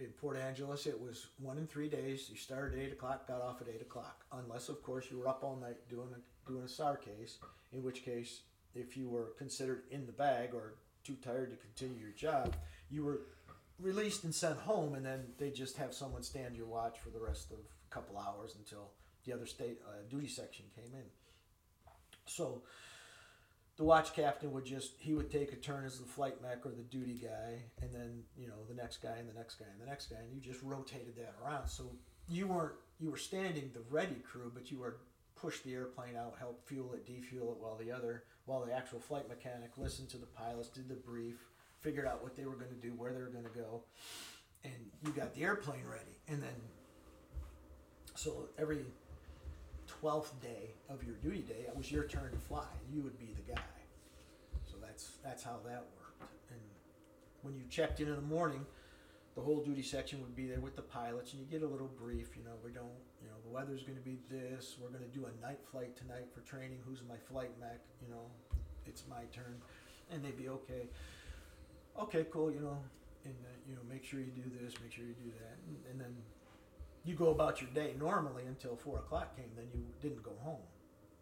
[0.00, 2.28] in Port Angeles, it was one in three days.
[2.30, 5.28] You started at eight o'clock, got off at eight o'clock, unless of course you were
[5.28, 7.38] up all night doing a doing a SAR case.
[7.72, 8.42] In which case,
[8.74, 12.54] if you were considered in the bag or too tired to continue your job,
[12.90, 13.22] you were
[13.80, 17.20] released and sent home, and then they just have someone stand your watch for the
[17.20, 18.92] rest of a couple hours until
[19.24, 21.06] the other state uh, duty section came in.
[22.26, 22.62] So
[23.78, 26.70] the watch captain would just he would take a turn as the flight mech or
[26.70, 29.80] the duty guy and then you know the next guy and the next guy and
[29.80, 31.68] the next guy and you just rotated that around.
[31.68, 31.84] So
[32.28, 34.98] you weren't you were standing the ready crew but you were
[35.36, 38.98] push the airplane out help fuel it defuel it while the other while the actual
[38.98, 41.36] flight mechanic listened to the pilots did the brief
[41.80, 43.84] figured out what they were going to do where they were going to go
[44.64, 46.18] and you got the airplane ready.
[46.28, 46.54] And then
[48.14, 48.84] so every
[50.02, 52.66] 12th day of your duty day, it was your turn to fly.
[52.92, 53.62] You would be the guy.
[54.66, 56.32] So that's that's how that worked.
[56.50, 56.60] And
[57.42, 58.64] when you checked in in the morning,
[59.34, 61.90] the whole duty section would be there with the pilots, and you get a little
[62.00, 62.36] brief.
[62.36, 64.76] You know, we don't, you know, the weather's going to be this.
[64.80, 66.78] We're going to do a night flight tonight for training.
[66.86, 67.80] Who's my flight mech?
[68.02, 68.26] You know,
[68.86, 69.54] it's my turn,
[70.10, 70.88] and they'd be okay.
[72.00, 72.50] Okay, cool.
[72.50, 72.78] You know,
[73.24, 75.76] and uh, you know, make sure you do this, make sure you do that, and,
[75.90, 76.14] and then
[77.04, 79.50] you go about your day normally until four o'clock came.
[79.56, 80.62] Then you didn't go home.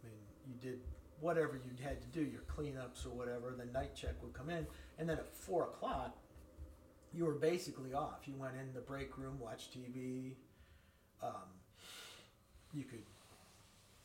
[0.03, 0.81] I mean, you did
[1.21, 3.55] whatever you had to do, your cleanups or whatever.
[3.57, 4.67] The night check would come in,
[4.99, 6.17] and then at four o'clock,
[7.13, 8.27] you were basically off.
[8.27, 10.33] You went in the break room, watched TV.
[11.23, 11.49] Um,
[12.75, 13.03] you could.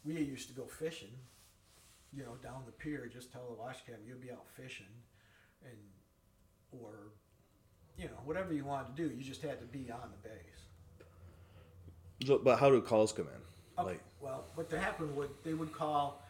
[0.06, 1.14] We used to go fishing.
[2.14, 3.10] You know, down the pier.
[3.12, 4.94] Just tell the watch captain you'd be out fishing,
[5.64, 5.78] and
[6.82, 7.14] or
[7.98, 9.16] you know whatever you wanted to do.
[9.16, 10.71] You just had to be on the base.
[12.26, 13.82] So, but how do calls come in?
[13.84, 13.92] Okay.
[13.94, 16.22] Like well, what would happen would they would call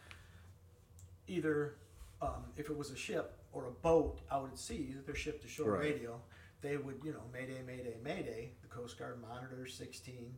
[1.28, 1.74] either
[2.20, 5.48] um, if it was a ship or a boat out at sea, their ship to
[5.48, 5.80] shore Right.
[5.94, 6.18] radio,
[6.62, 8.50] they would you know Mayday, Mayday, Mayday.
[8.62, 10.32] The Coast Guard monitor sixteen,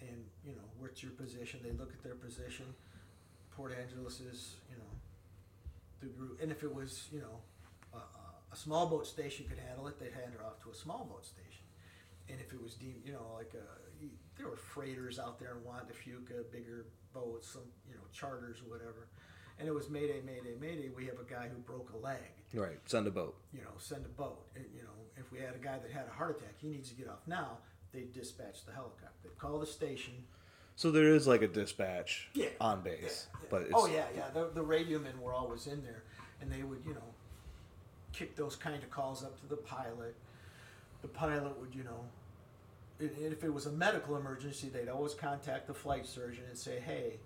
[0.00, 1.60] and you know what's your position.
[1.62, 2.66] They look at their position.
[3.56, 4.90] Port Angeles is you know
[6.00, 7.38] the group, and if it was you know
[7.94, 10.74] a, a- a small boat station could handle it, they'd hand her off to a
[10.74, 11.62] small boat station.
[12.28, 13.66] And if it was deemed, you know, like a,
[14.36, 18.58] there were freighters out there in Juan de Fuca, bigger boats, some, you know, charters
[18.64, 19.08] or whatever.
[19.58, 20.90] And it was Mayday, Mayday, Mayday.
[20.96, 22.18] We have a guy who broke a leg.
[22.52, 23.36] right, send a boat.
[23.52, 24.44] You know, send a boat.
[24.56, 26.88] And, you know, if we had a guy that had a heart attack, he needs
[26.88, 27.58] to get off now.
[27.92, 29.08] They dispatch the helicopter.
[29.22, 30.14] They call the station.
[30.74, 32.48] So there is like a dispatch Yeah.
[32.60, 34.24] on base, Yeah, but oh, it's, oh yeah, yeah.
[34.34, 36.02] The the radio men were always in there,
[36.40, 37.14] and they would you know
[38.12, 40.16] kick those kind of calls up to the pilot.
[41.02, 42.04] The pilot would you know,
[43.20, 47.18] if it was a medical emergency, they'd always contact the flight surgeon and say, hey,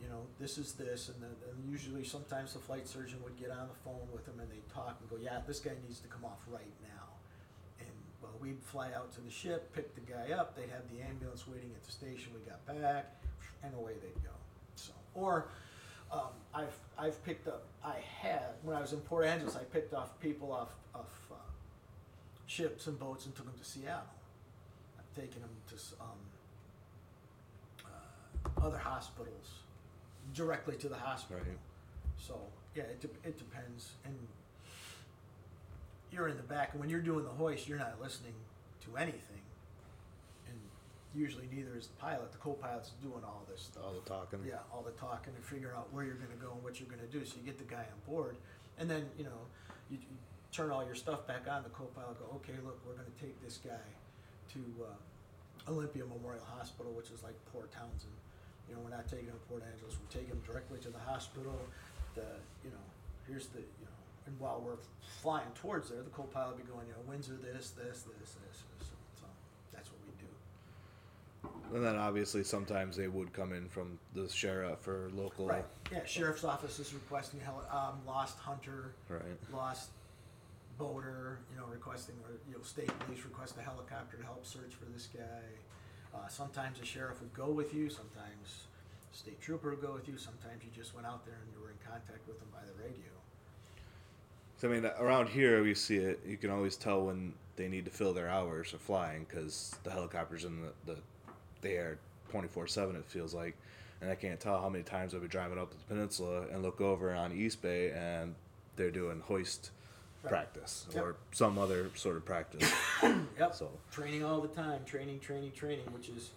[0.00, 3.68] you know, this is this, and and usually sometimes the flight surgeon would get on
[3.68, 6.24] the phone with them and they'd talk and go, yeah, this guy needs to come
[6.24, 7.04] off right now.
[7.80, 7.88] And
[8.20, 10.54] well, we'd fly out to the ship, pick the guy up.
[10.54, 12.32] They'd have the ambulance waiting at the station.
[12.34, 13.16] We got back,
[13.62, 14.36] and away they'd go.
[14.74, 15.48] So, or
[16.12, 17.64] um, I've I've picked up.
[17.84, 19.56] I had when I was in Port Angeles.
[19.56, 21.36] I picked off people off off uh,
[22.46, 24.15] ships and boats and took them to Seattle.
[25.16, 26.08] I've them to um,
[27.84, 29.60] uh, other hospitals,
[30.34, 31.42] directly to the hospital.
[31.46, 31.58] Right.
[32.18, 32.38] So
[32.74, 33.92] yeah, it, de- it depends.
[34.04, 34.14] And
[36.12, 38.34] you're in the back, and when you're doing the hoist, you're not listening
[38.84, 39.40] to anything.
[40.48, 40.58] And
[41.14, 42.32] usually, neither is the pilot.
[42.32, 43.84] The co-pilot's doing all this stuff.
[43.84, 44.40] all the talking.
[44.46, 46.88] Yeah, all the talking and figure out where you're going to go and what you're
[46.88, 47.24] going to do.
[47.24, 48.36] So you get the guy on board,
[48.78, 49.40] and then you know
[49.90, 50.16] you, you
[50.52, 51.62] turn all your stuff back on.
[51.62, 53.80] The co-pilot go, okay, look, we're going to take this guy
[54.54, 58.12] to uh, Olympic Memorial Hospital, which is like Port Townsend.
[58.68, 59.96] You know, we're not taking him to Port Angeles.
[59.98, 61.54] We're taking him directly to the hospital.
[62.14, 62.26] The
[62.64, 62.86] you know,
[63.28, 64.78] here's the you know, and while we're
[65.22, 68.34] flying towards there, the co-pilot will be going, you know, Windsor, this, this, this, this,
[68.78, 68.88] this.
[69.20, 69.26] So
[69.72, 71.76] that's what we do.
[71.76, 75.46] And then obviously sometimes they would come in from the sheriff or local.
[75.46, 75.64] Right.
[75.92, 79.22] Yeah, sheriff's office is requesting heli- um, lost hunter, Right.
[79.52, 79.90] lost
[80.78, 84.74] boater, you know, requesting, or, you know, state police request a helicopter to help search
[84.74, 85.44] for this guy.
[86.14, 88.66] Uh, sometimes the sheriff would go with you, sometimes
[89.12, 91.70] state trooper would go with you, sometimes you just went out there and you were
[91.70, 93.12] in contact with them by the radio.
[94.58, 96.20] So I mean, around here we see it.
[96.26, 99.90] You can always tell when they need to fill their hours of flying because the
[99.90, 100.98] helicopters in the, the
[101.60, 101.98] the air
[102.30, 102.96] twenty four seven.
[102.96, 103.54] It feels like,
[104.00, 106.80] and I can't tell how many times I've been driving up the peninsula and look
[106.80, 108.34] over on East Bay and
[108.76, 109.72] they're doing hoist.
[110.28, 111.02] Practice Yep.
[111.04, 112.70] or some other sort of practice.
[113.38, 113.54] Yep.
[113.54, 116.30] So Training all the time, training, training, training, which is,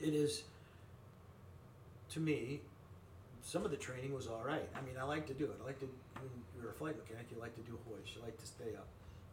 [0.00, 0.42] it is,
[2.10, 2.60] to me,
[3.42, 4.68] some of the training was all right.
[4.76, 5.56] I mean, I like to do it.
[5.62, 5.86] I like to,
[6.16, 6.28] when
[6.60, 8.88] you're a flight mechanic, you like to do a hoist, you like to stay up.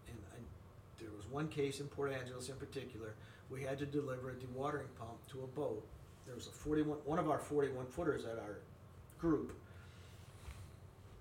[0.08, 0.38] And I,
[1.02, 3.16] there was one case in Port Angeles in particular,
[3.50, 5.84] we had to deliver a dewatering pump to a boat.
[6.26, 8.60] There was a 41, one of our 41 footers at our
[9.20, 9.52] group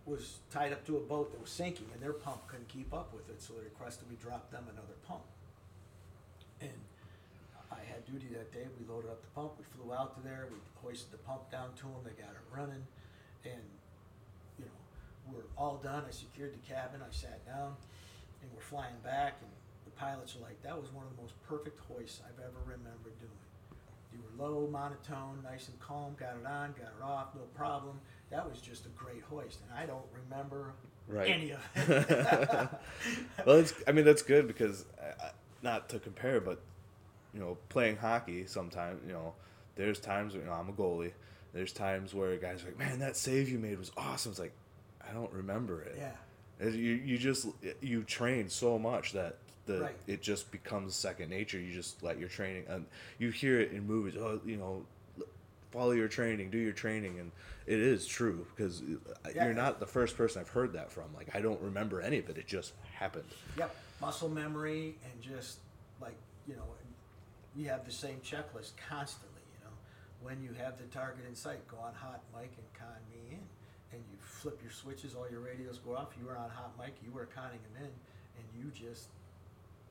[0.05, 3.15] was tied up to a boat that was sinking and their pump couldn't keep up
[3.15, 5.23] with it, so they requested we drop them another pump.
[6.61, 6.79] And
[7.71, 10.49] I had duty that day, we loaded up the pump, we flew out to there,
[10.51, 12.85] we hoisted the pump down to them, they got it running.
[13.45, 13.63] And,
[14.59, 14.79] you know,
[15.31, 17.75] we're all done, I secured the cabin, I sat down,
[18.43, 19.51] and we're flying back, and
[19.85, 23.19] the pilots are like, that was one of the most perfect hoists I've ever remembered
[23.19, 23.43] doing.
[24.13, 27.99] You were low, monotone, nice and calm, got it on, got it off, no problem.
[28.33, 30.73] That was just a great hoist, and I don't remember
[31.07, 31.29] Right.
[31.31, 32.69] any of it.
[33.47, 35.29] well, it's, I mean that's good because uh,
[35.63, 36.61] not to compare, but
[37.35, 39.35] you know, playing hockey sometimes you know,
[39.77, 41.13] there's times you know I'm a goalie.
[41.53, 44.31] There's times where guys are like, man, that save you made was awesome.
[44.31, 44.53] It's like
[45.07, 45.97] I don't remember it.
[45.99, 47.47] yeah, You you just
[47.83, 49.97] you train so much that the Right.
[50.07, 51.59] it just becomes second nature.
[51.61, 52.87] You just let your training and
[53.19, 54.15] you hear it in movies.
[54.19, 54.85] Oh, you know,
[55.73, 57.33] follow your training, do your training, and
[57.67, 59.47] it is true because Yeah.
[59.47, 61.13] you're not the first person I've heard that from.
[61.15, 62.37] Like I don't remember any of it.
[62.39, 63.29] It just happened.
[63.57, 65.59] Yep, muscle memory and just
[66.01, 66.15] like
[66.47, 66.65] you know,
[67.57, 69.41] we have the same checklist constantly.
[69.59, 69.73] You know,
[70.21, 73.41] when you have the target in sight, go on hot mic and con me in,
[73.93, 76.09] and you flip your switches, all your radios go off.
[76.21, 77.91] You are on hot mic, you were conning them in,
[78.39, 79.09] and you just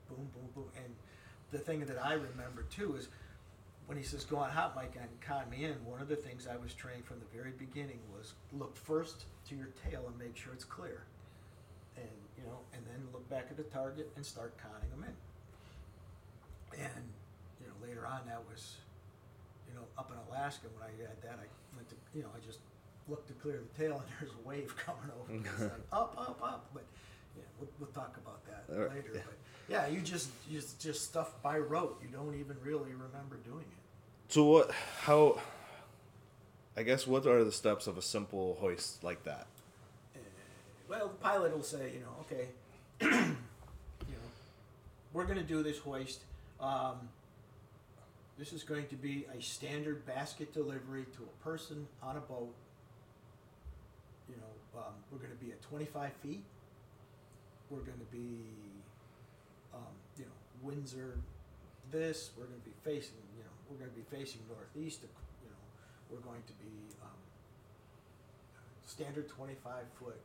[0.10, 0.70] boom, boom, boom.
[0.76, 0.94] And
[1.52, 3.08] the thing that I remember too is
[3.88, 5.74] when he says go on hot mic and con me in.
[5.86, 9.56] One of the things I was trained from the very beginning was look first to
[9.56, 11.04] your tail and make sure it's clear
[11.98, 15.15] and you know, and then look back at the target and start conning them in.
[16.80, 17.06] And
[17.60, 18.78] you know, later on, that was,
[19.67, 22.40] you know, up in Alaska when I had that, I went to, you know, I
[22.46, 22.60] just
[23.08, 25.29] looked to clear the tail, and there's a wave coming over.
[25.29, 26.69] It's like up, up, up.
[26.73, 26.84] But
[27.38, 29.12] yeah, we'll, we'll talk about that right, later.
[29.13, 29.38] But
[29.72, 31.98] yeah, you just you just, stuff by rote.
[32.02, 34.34] You don't even really remember doing it.
[34.34, 34.72] So what?
[35.02, 35.40] How?
[36.76, 39.48] I guess what are the steps of a simple hoist like that?
[40.15, 40.19] Uh,
[40.90, 42.48] well, the pilot will say, you know, okay,
[43.02, 44.30] you know,
[45.13, 46.19] we're going to do this hoist.
[46.60, 47.10] Um,
[48.38, 52.54] this is going to be a standard basket delivery to a person on a boat.
[54.28, 56.44] You know, um, we're going to be at 25 feet.
[57.69, 58.40] We're going to be,
[60.62, 61.17] Windsor
[61.91, 62.31] this.
[62.37, 65.01] We're going to be facing, you know, we're going to be facing northeast.
[65.01, 65.62] You know,
[66.09, 67.19] we're going to be um,
[68.85, 70.19] standard 25 foot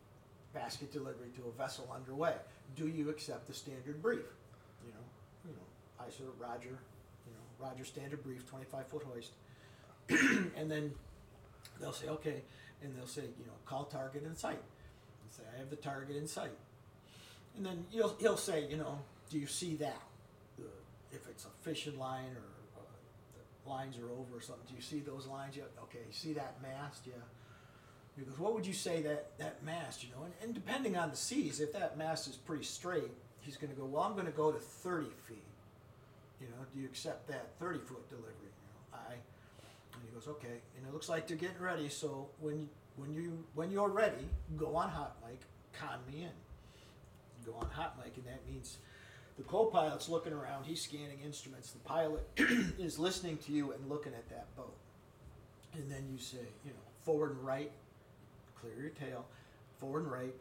[0.54, 2.34] basket delivery to a vessel underway.
[2.76, 4.24] Do you accept the standard brief?
[4.84, 5.04] You know,
[5.44, 6.78] you know, I sir Roger,
[7.26, 9.32] you know, Roger standard brief, 25 foot hoist,
[10.56, 10.92] and then
[11.80, 12.42] they'll say okay,
[12.82, 16.16] and they'll say you know call target in sight, and say I have the target
[16.16, 16.56] in sight,
[17.56, 18.98] and then he'll he'll say you know
[19.30, 20.00] do you see that?
[21.12, 22.84] If it's a fishing line or uh,
[23.64, 25.70] the lines are over or something, do you see those lines yet?
[25.84, 27.02] Okay, see that mast?
[27.06, 27.14] Yeah.
[28.16, 30.02] He goes, what would you say that that mast?
[30.02, 33.56] You know, and, and depending on the seas, if that mast is pretty straight, he's
[33.56, 33.84] going to go.
[33.84, 35.44] Well, I'm going to go to 30 feet.
[36.40, 38.32] You know, do you accept that 30 foot delivery?
[38.40, 39.12] You know, I.
[39.12, 40.60] And he goes, okay.
[40.76, 41.88] And it looks like they're getting ready.
[41.88, 45.40] So when when you when you're ready, go on hot mic,
[45.78, 46.30] con me in.
[47.44, 48.78] Go on hot mic, and that means
[49.36, 50.64] the co-pilot's looking around.
[50.64, 51.70] He's scanning instruments.
[51.70, 52.26] The pilot
[52.78, 54.76] is listening to you and looking at that boat.
[55.74, 57.70] And then you say, you know, forward and right,
[58.58, 59.26] clear your tail,
[59.78, 60.34] forward and right.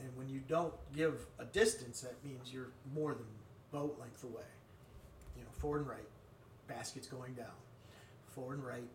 [0.00, 3.26] And when you don't give a distance, that means you're more than
[3.70, 4.42] boat length away.
[5.36, 6.08] You know, forward and right,
[6.66, 7.46] basket's going down.
[8.34, 8.88] Forward and right,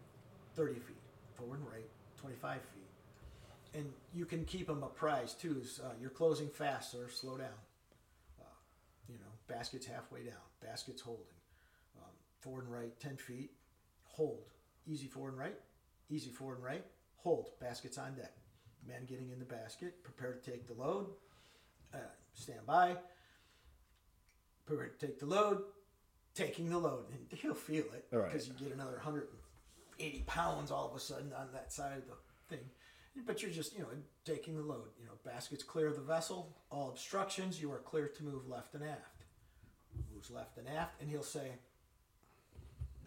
[0.55, 0.97] 30 feet.
[1.35, 1.87] Forward and right,
[2.19, 3.79] 25 feet.
[3.79, 5.61] And you can keep them apprised too.
[5.61, 7.07] Is, uh, you're closing fast, sir.
[7.09, 7.47] Slow down.
[9.49, 10.35] Basket's halfway down.
[10.61, 11.25] Basket's holding.
[11.97, 13.51] Um, forward and right, 10 feet.
[14.03, 14.45] Hold.
[14.87, 15.57] Easy forward and right.
[16.09, 16.85] Easy forward and right.
[17.17, 17.49] Hold.
[17.59, 18.33] Basket's on deck.
[18.87, 20.03] Man getting in the basket.
[20.03, 21.07] Prepare to take the load.
[21.93, 21.97] Uh,
[22.33, 22.95] stand by.
[24.65, 25.63] Prepare to take the load.
[26.35, 27.05] Taking the load.
[27.11, 28.31] And he'll feel it All right.
[28.31, 32.55] because you get another 180 pounds all of a sudden on that side of the
[32.55, 32.65] thing.
[33.25, 33.89] But you're just, you know,
[34.23, 34.89] taking the load.
[34.99, 36.55] You know, baskets clear of the vessel.
[36.69, 37.61] All obstructions.
[37.61, 39.18] You are clear to move left and aft.
[40.29, 41.01] Left and aft.
[41.01, 41.51] And he'll say,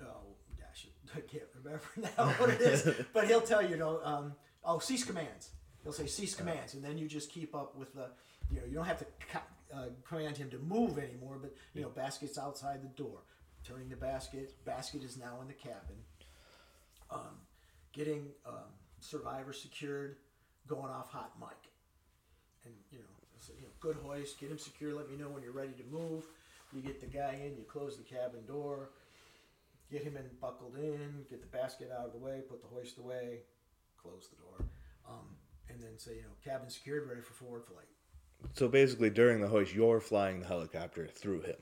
[0.03, 1.85] oh gosh, I can't remember
[2.19, 4.35] now what it is, but he'll tell you, you know, um,
[4.65, 5.51] oh, cease commands.
[5.83, 8.07] He'll say cease commands, and then you just keep up with the,
[8.51, 9.07] you know, you don't have to
[9.75, 13.19] uh, command him to move anymore, but you know, basket's outside the door,
[13.65, 14.55] turning the basket.
[14.65, 15.97] Basket is now in the cabin.
[17.11, 17.41] Um,
[17.93, 20.17] getting um, survivor secured,
[20.69, 21.51] going off hot mic,
[22.65, 23.05] and you know,
[23.39, 24.95] so, you know, good hoist, get him secure.
[24.95, 26.25] Let me know when you're ready to move.
[26.73, 28.91] You get the guy in, you close the cabin door,
[29.91, 32.99] get him in buckled in, get the basket out of the way, put the hoist
[32.99, 33.41] away,
[34.01, 34.67] close the door,
[35.09, 35.27] um,
[35.69, 37.87] and then say, you know, cabin secured, ready for forward flight.
[38.55, 41.57] So basically, during the hoist, you're flying the helicopter through him.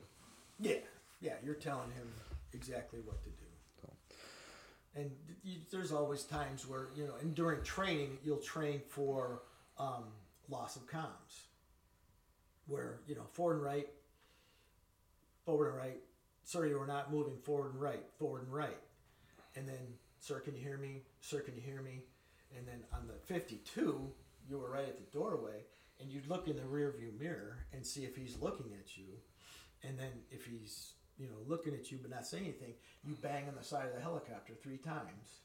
[0.59, 0.77] Yeah,
[1.21, 2.09] yeah, you're telling him
[2.53, 3.35] exactly what to do.
[4.97, 5.11] And
[5.45, 9.43] you, there's always times where you know, and during training, you'll train for
[9.79, 10.05] um,
[10.49, 11.45] loss of comms,
[12.67, 13.89] where you know forward and right,
[15.45, 16.01] forward and right.
[16.45, 18.79] Sorry, you are not moving forward and right, forward and right,
[19.57, 21.03] and then sir, can you hear me?
[21.21, 22.03] Sir, can you hear me?
[22.57, 24.13] And then on the 52,
[24.49, 25.65] you were right at the doorway,
[26.01, 29.07] and you'd look in the rear view mirror and see if he's looking at you,
[29.83, 32.75] and then if he's you know looking at you but not saying anything,
[33.05, 35.41] you bang on the side of the helicopter three times,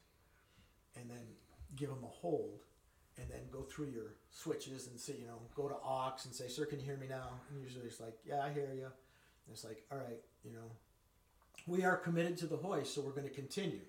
[0.96, 1.24] and then
[1.76, 2.60] give him a hold,
[3.18, 6.48] and then go through your switches and say you know go to aux and say
[6.48, 7.28] sir can you hear me now?
[7.50, 8.88] And usually it's like yeah I hear you.
[9.50, 10.70] It's like all right you know
[11.66, 13.80] we are committed to the hoist so we're going to continue.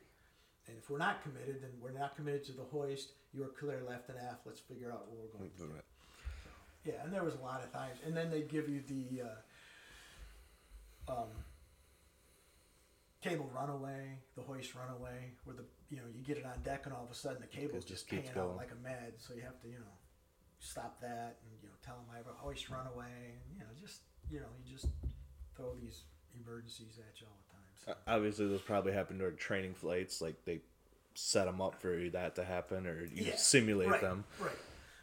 [0.67, 3.11] And if we're not committed, then we're not committed to the hoist.
[3.33, 4.41] You are clear left and aft.
[4.45, 5.71] Let's figure out what we're going to do.
[6.83, 11.11] Yeah, and there was a lot of times, and then they'd give you the uh,
[11.11, 11.27] um,
[13.21, 16.93] cable runaway, the hoist runaway, where the you know you get it on deck, and
[16.93, 19.33] all of a sudden the cable's It just just paying out like a med, so
[19.33, 19.95] you have to you know
[20.59, 23.71] stop that, and you know tell them I have a hoist runaway, and you know
[23.81, 24.01] just
[24.31, 24.87] you know you just
[25.57, 26.03] throw these
[26.39, 27.95] emergencies at you all the time.
[28.05, 28.11] So.
[28.15, 30.21] Obviously, those probably happen during training flights.
[30.21, 30.61] Like they
[31.15, 34.23] set them up for that to happen, or you Yeah, simulate right, them.
[34.39, 34.51] Right,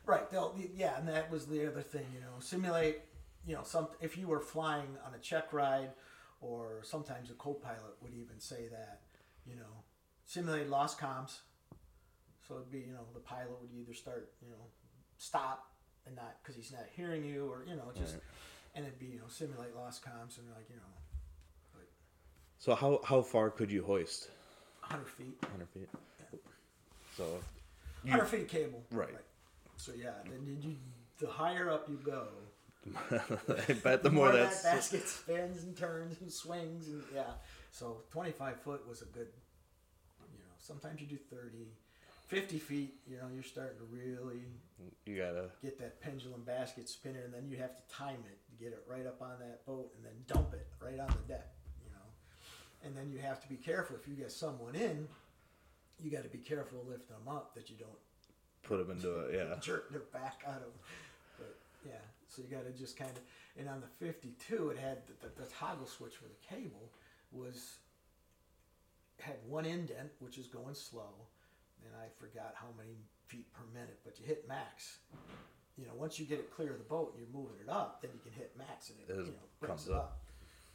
[0.07, 0.31] right.
[0.31, 3.01] They'll, yeah, and that was the other thing, you know, simulate.
[3.47, 5.91] You know, some if you were flying on a check ride,
[6.41, 9.01] or sometimes a co-pilot would even say that,
[9.47, 9.83] you know,
[10.25, 11.41] simulate lost comms.
[12.47, 14.67] So it'd be, you know, the pilot would either start, you know,
[15.19, 15.71] stop
[16.07, 18.23] and not because he's not hearing you, or you know, just, Right.
[18.75, 21.81] And it'd be, you know, simulate lost comms and like, you know,
[22.59, 24.31] So how how far could you hoist?
[24.81, 25.89] 100 feet, 100 feet.
[27.17, 27.25] So
[28.03, 28.83] 100 feet of cable.
[28.91, 29.15] Right.
[29.77, 30.77] So yeah, then you,
[31.19, 32.29] the higher up you go,
[33.11, 37.33] I bet the more that that's basket spins and turns and swings and yeah.
[37.71, 39.29] So 25 foot was a good,
[40.33, 41.67] you know, sometimes you do 30.
[42.27, 44.43] 50 feet, you know, you're starting to really
[45.07, 48.73] you gotta get that pendulum basket spinning and then you have to time it get
[48.73, 51.53] it right up on that boat and then dump it right on the deck,
[51.85, 52.07] you know.
[52.87, 55.07] and then you have to be careful if you get someone in.
[56.03, 57.99] You got to be careful lifting them up that you don't
[58.63, 59.35] Put them into it.
[59.51, 59.57] Yeah.
[59.61, 60.73] jerk their back out of.
[61.39, 61.55] But
[61.87, 63.23] yeah, so you got to just kind of.
[63.59, 66.91] And on the 52, it had the, the, the toggle switch for the cable
[67.31, 67.77] was
[69.21, 71.13] had one indent, which is going slow,
[71.85, 72.97] and I forgot how many
[73.29, 73.99] feet per minute.
[74.05, 74.99] But you hit max.
[75.79, 78.01] You know, once you get it clear of the boat and you're moving it up,
[78.03, 79.99] then you can hit max and it, It you know brings comes it up.
[79.99, 80.21] up.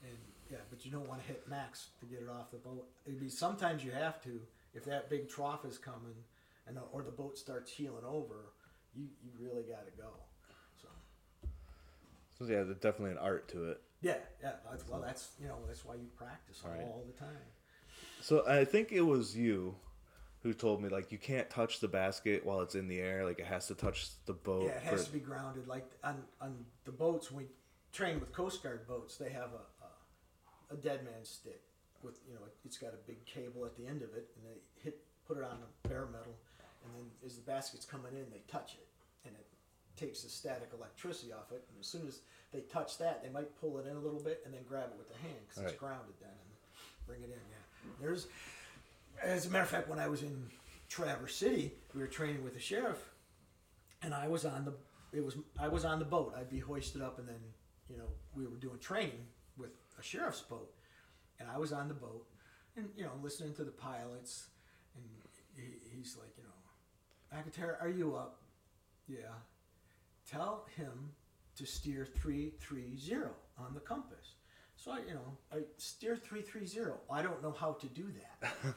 [0.04, 0.18] And
[0.52, 2.86] yeah, but you don't want to hit max to get it off the boat.
[3.06, 4.42] It'd be sometimes you have to
[4.74, 6.16] if that big trough is coming,
[6.68, 8.52] and the, or the boat starts heeling over.
[8.96, 10.10] You you really got to go.
[10.82, 10.88] So
[12.38, 13.82] So yeah, there's definitely an art to it.
[14.02, 14.54] yeah, yeah.
[14.70, 16.82] That's, well, that's you know that's why you practice Right.
[16.82, 17.48] all the time.
[18.22, 19.76] So I think it was you
[20.42, 23.26] who told me like you can't touch the basket while it's in the air.
[23.26, 24.66] Like it has to touch the boat.
[24.66, 25.68] Yeah, it has for- to be grounded.
[25.68, 27.50] Like on on the boats, when we
[27.92, 31.62] train with Coast Guard boats, they have a a, a dead man stick
[32.04, 34.60] with you know it's got a big cable at the end of it, and they
[34.84, 36.36] hit put it on the bare metal,
[36.86, 38.88] and then as the basket's coming in, they touch it,
[39.28, 39.46] and it
[39.98, 41.64] takes the static electricity off it.
[41.70, 42.22] And as soon as
[42.54, 44.98] they touch that, they might pull it in a little bit and then grab it
[44.98, 45.72] with the hand because Right.
[45.74, 46.50] it's grounded then, and
[47.06, 47.32] bring it in.
[47.52, 48.28] Yeah, there's
[49.24, 50.50] as a matter of fact, when I was in
[50.88, 52.98] Traverse City, we were training with the sheriff,
[54.02, 54.74] and I was on the
[55.12, 56.34] it was I was on the boat.
[56.38, 57.42] I'd be hoisted up, and then
[57.90, 59.26] you know we were doing training
[59.58, 60.72] with a sheriff's boat,
[61.40, 62.28] and I was on the boat,
[62.76, 64.48] and you know listening to the pilots,
[64.96, 65.06] and
[65.56, 68.42] he, he's like, you know, McIntyre, are you up?
[69.08, 69.36] Yeah.
[70.30, 71.12] Tell him
[71.56, 74.36] to steer three three zero on the compass.
[74.82, 77.00] So I, you know, I steer three three zero.
[77.12, 78.06] I don't know how to do
[78.40, 78.76] that.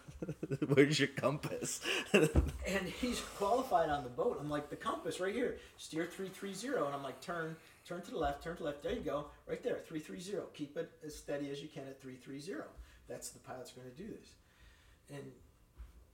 [0.69, 1.81] Where's your compass?
[2.13, 4.39] and he's qualified on the boat.
[4.41, 7.55] I'm like the compass right here, steer three three zero, and I'm like turn
[7.87, 8.83] turn to the left, turn to the left.
[8.83, 10.47] There you go, right there, three three zero.
[10.55, 12.65] Keep it as steady as you can at three three zero.
[13.09, 14.33] That's the pilot's going to do this.
[15.15, 15.31] And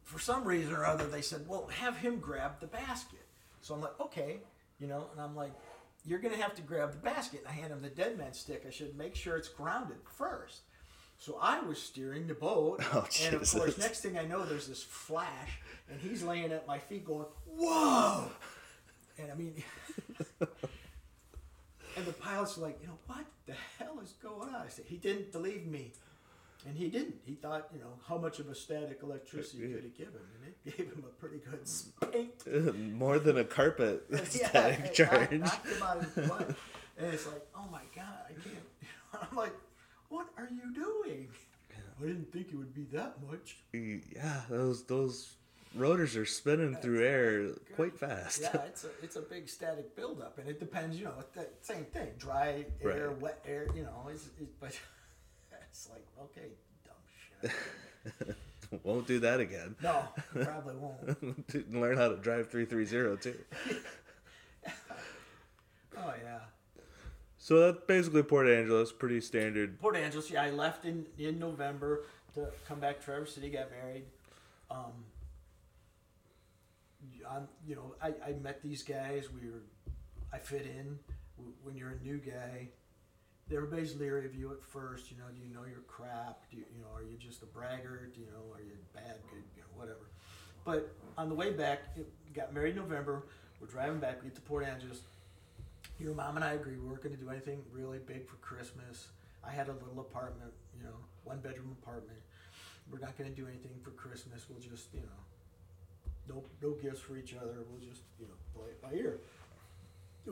[0.03, 3.25] for some reason or other, they said, well, have him grab the basket.
[3.61, 4.41] So I'm like, okay,
[4.79, 5.53] you know, and I'm like,
[6.09, 7.41] you're going to have to grab the basket.
[7.41, 8.65] And I hand him the dead man stick.
[8.67, 10.63] I should make sure it's grounded first.
[11.19, 14.69] So I was steering the boat, Oh, and of course, next thing I know, there's
[14.69, 18.31] this flash, and he's laying at my feet, going, "Whoa!"
[19.19, 19.53] And I mean,
[20.41, 24.97] and the pilot's like, "You know what the hell is going on?" I said, "He
[24.97, 25.93] didn't believe me,
[26.67, 27.17] and he didn't.
[27.25, 30.53] He thought, you know, how much of a static electricity could it give him, and
[30.53, 31.67] it gave him a pretty good mm.
[31.67, 35.31] spank." More than a carpet static it charge.
[35.31, 36.57] knocked- knocked him out of his butt.
[36.99, 39.23] And it's like, oh my god, I can't.
[39.31, 39.55] I'm like,
[40.09, 41.29] what are you doing?
[42.01, 43.59] I didn't think it would be that much.
[43.73, 45.35] Yeah, those those
[45.75, 48.43] rotors are spinning through air quite fast.
[48.43, 50.97] Yeah, it's a it's a big static buildup, and it depends.
[50.97, 53.21] You know, the same thing: dry air, Right.
[53.21, 53.67] wet air.
[53.75, 54.79] You know, it's, it, but
[55.79, 56.49] it's like, okay,
[56.85, 57.51] dumb
[58.27, 58.37] shit.
[58.85, 59.77] Won't do that again.
[59.83, 60.03] No,
[60.35, 61.73] probably won't.
[61.73, 63.39] Learn how to drive 330 too.
[66.01, 66.39] Oh yeah.
[67.39, 69.81] So that's basically Port Angeles, pretty standard.
[69.81, 70.31] Port Angeles.
[70.31, 72.05] Yeah, I left in in November
[72.35, 73.01] to come back.
[73.01, 74.05] to Traverse City, got married.
[74.71, 74.93] Um,
[77.29, 79.25] I'm, you know, I, I met these guys.
[79.33, 79.63] We were,
[80.33, 81.01] I fit in.
[81.65, 82.69] When you're a new guy,
[83.57, 85.11] everybody's leery of you at first.
[85.11, 86.51] You know, do you know your crap?
[86.51, 88.15] Do you, you know, are you just a braggart?
[88.17, 90.11] You know, are you bad, good, you know, whatever.
[90.65, 93.25] But on the way back, it, got married in November.
[93.61, 94.23] We're driving back.
[94.23, 95.01] We get to Port Angeles.
[95.99, 99.09] Your mom and I agreed we weren't going to do anything really big for Christmas.
[99.45, 100.95] I had a little apartment, you know,
[101.25, 102.19] one bedroom apartment.
[102.91, 104.47] We're not going to do anything for Christmas.
[104.49, 105.19] We'll just, you know,
[106.29, 107.65] no no gifts for each other.
[107.69, 109.21] We'll just, you know, play it by ear.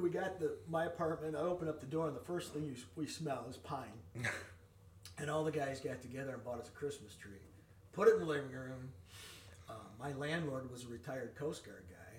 [0.00, 1.36] We got the my apartment.
[1.36, 3.92] I open up the door, and the first thing you, we smell is pine.
[5.18, 7.32] and all the guys got together and bought us a Christmas tree.
[7.92, 8.90] Put it in the living room.
[9.68, 12.18] Uh, my landlord was a retired Coast Guard guy,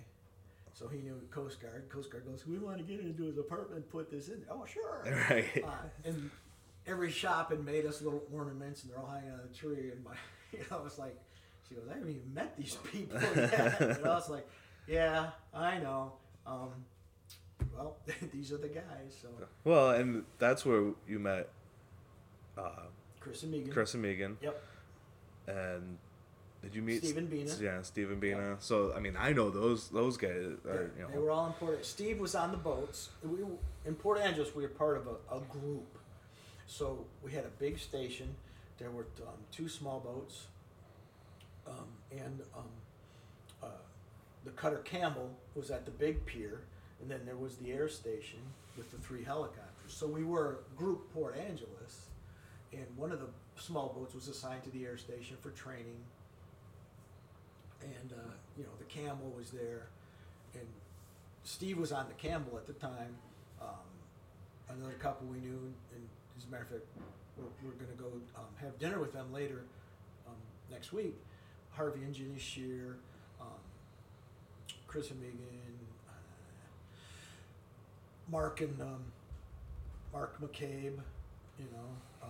[0.73, 1.87] so he knew Coast Guard.
[1.89, 4.49] Coast Guard goes, "We want to get into his apartment, and put this in." there."
[4.51, 5.03] Oh, sure.
[5.29, 5.63] Right.
[5.63, 5.69] Uh,
[6.03, 6.31] and
[6.87, 9.91] every shop had made us little ornaments, and they're all hanging on the tree.
[9.91, 10.15] And my,
[10.51, 11.15] you know, I was like,
[11.69, 14.47] she goes, "I haven't even met these people yet." and I was like,
[14.87, 16.13] "Yeah, I know."
[16.45, 16.69] Um,
[17.77, 17.95] well,
[18.33, 19.15] these are the guys.
[19.21, 19.29] So
[19.63, 21.49] Well, and that's where you met
[22.57, 22.87] uh,
[23.19, 23.71] Chris and Megan.
[23.71, 24.37] Chris and Megan.
[24.41, 24.63] Yep.
[25.47, 25.97] And
[26.61, 27.51] did you meet Stephen Bina.
[27.61, 28.57] Yeah, Stephen Bina.
[28.59, 30.31] So I mean, I know those those guys
[30.65, 31.09] are you know.
[31.11, 31.85] They were all in Port.
[31.85, 33.09] Steve was on the boats.
[33.23, 33.39] We
[33.85, 34.55] in Port Angeles.
[34.55, 35.97] We were part of a, a group,
[36.65, 38.35] so we had a big station.
[38.79, 40.47] There were um, two small boats,
[41.67, 42.63] um, and um,
[43.63, 43.67] uh,
[44.43, 46.61] the cutter Campbell was at the big pier,
[47.01, 48.39] and then there was the air station
[48.75, 49.63] with the three helicopters.
[49.87, 52.07] So we were group Port Angeles,
[52.73, 53.27] and one of the
[53.59, 56.03] small boats was assigned to the air station for training.
[57.81, 59.87] And uh, you know the Campbell was there,
[60.53, 60.67] and
[61.43, 63.15] Steve was on the Campbell at the time.
[63.61, 66.85] Um, another couple we knew, and as a matter of fact,
[67.37, 69.63] we're, we're going to go um, have dinner with them later
[70.27, 70.35] um,
[70.71, 71.15] next week.
[71.71, 72.97] Harvey and Ginny Shear,
[73.39, 73.47] um,
[74.87, 75.77] Chris and Megan,
[78.29, 79.03] Mark and um,
[80.13, 80.97] Mark McCabe,
[81.59, 82.29] you know, um,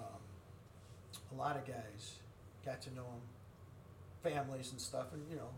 [1.32, 2.16] a lot of guys
[2.66, 5.50] got to know them, families and stuff, and you know,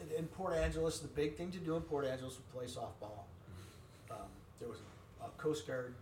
[0.00, 3.24] in, in Port Angeles, the big thing to do in Port Angeles was play softball.
[4.10, 4.26] Um,
[4.58, 4.82] there was a,
[5.38, 5.94] Coast Guard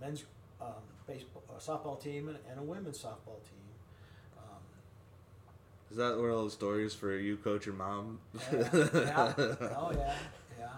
[0.00, 0.24] men's
[0.60, 0.68] um,
[1.06, 3.66] baseball, uh, softball team and, and a women's softball team.
[4.38, 4.58] Um,
[5.90, 8.18] Is that one of those stories for you, coach, and mom?
[8.52, 9.34] yeah, yeah.
[9.76, 10.14] Oh yeah,
[10.58, 10.68] yeah.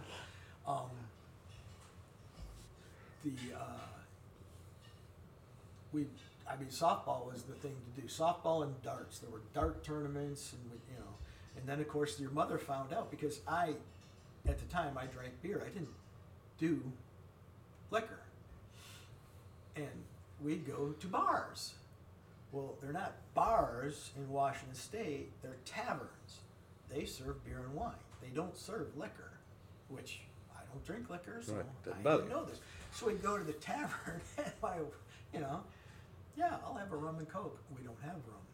[3.25, 3.89] The uh,
[5.93, 6.07] we,
[6.49, 8.07] I mean, softball was the thing to do.
[8.09, 9.19] Softball and darts.
[9.19, 11.11] There were dart tournaments, and we, you know,
[11.57, 13.75] and then of course your mother found out because I,
[14.47, 15.63] at the time, I drank beer.
[15.65, 15.89] I didn't
[16.59, 16.83] do
[17.91, 18.21] liquor,
[19.77, 20.05] and
[20.43, 21.75] we'd go to bars.
[22.53, 26.41] Well, they're not bars in Washington State, they're taverns.
[26.91, 27.93] They serve beer and wine.
[28.23, 29.33] They don't serve liquor,
[29.89, 30.21] which
[30.57, 32.61] I don't drink liquor, so Right, I didn't know this.
[32.93, 34.77] So we'd go to the tavern and my,
[35.33, 35.61] you know,
[36.37, 37.59] yeah, I'll have a rum and coke.
[37.77, 38.47] We don't have rum.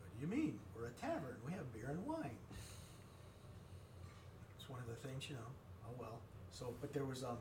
[0.00, 0.58] What do you mean?
[0.76, 1.36] We're a tavern.
[1.46, 2.36] We have beer and wine.
[4.58, 5.50] It's one of the things, you know.
[5.86, 6.18] Oh well.
[6.50, 7.38] So, but there was um.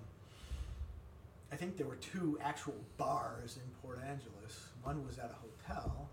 [1.52, 4.70] I think there were two actual bars in Port Angeles.
[4.84, 6.08] One was at a hotel,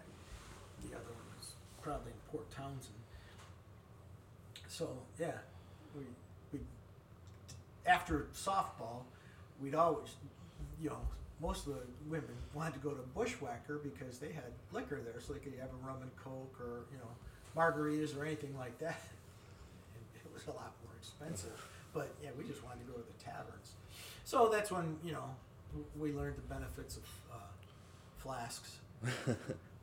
[0.00, 2.98] and the other one was probably in Port Townsend.
[4.66, 5.38] So yeah,
[5.94, 6.06] we we
[7.86, 9.04] after softball,
[9.60, 10.10] we'd always,
[10.80, 10.98] you know,
[11.40, 15.32] most of the women wanted to go to Bushwhacker because they had liquor there, so
[15.32, 17.10] they could have a rum and coke or you know
[17.56, 19.00] margaritas or anything like that.
[19.94, 21.62] And it was a lot more expensive,
[21.92, 23.72] but yeah, we just wanted to go to the taverns.
[24.24, 25.24] So that's when you know
[25.98, 27.36] we learned the benefits of uh,
[28.18, 28.78] flasks.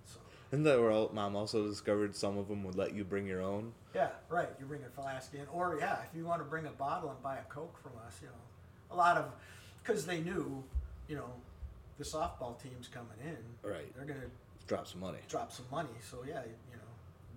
[0.54, 3.42] So Isn't that where mom also discovered some of them would let you bring your
[3.42, 3.74] own?
[3.96, 4.50] yeah, right.
[4.60, 7.20] You bring a flask in, or yeah, if you want to bring a bottle and
[7.24, 8.34] buy a coke from us, you know,
[8.92, 9.32] a lot of
[9.82, 10.64] because they knew,
[11.08, 11.30] you know,
[11.98, 13.68] the softball team's coming in.
[13.68, 13.92] Right.
[13.96, 14.28] They're gonna
[14.68, 15.18] Drop some money.
[15.28, 15.90] drop some money.
[16.08, 16.42] So yeah,
[16.72, 16.84] you know,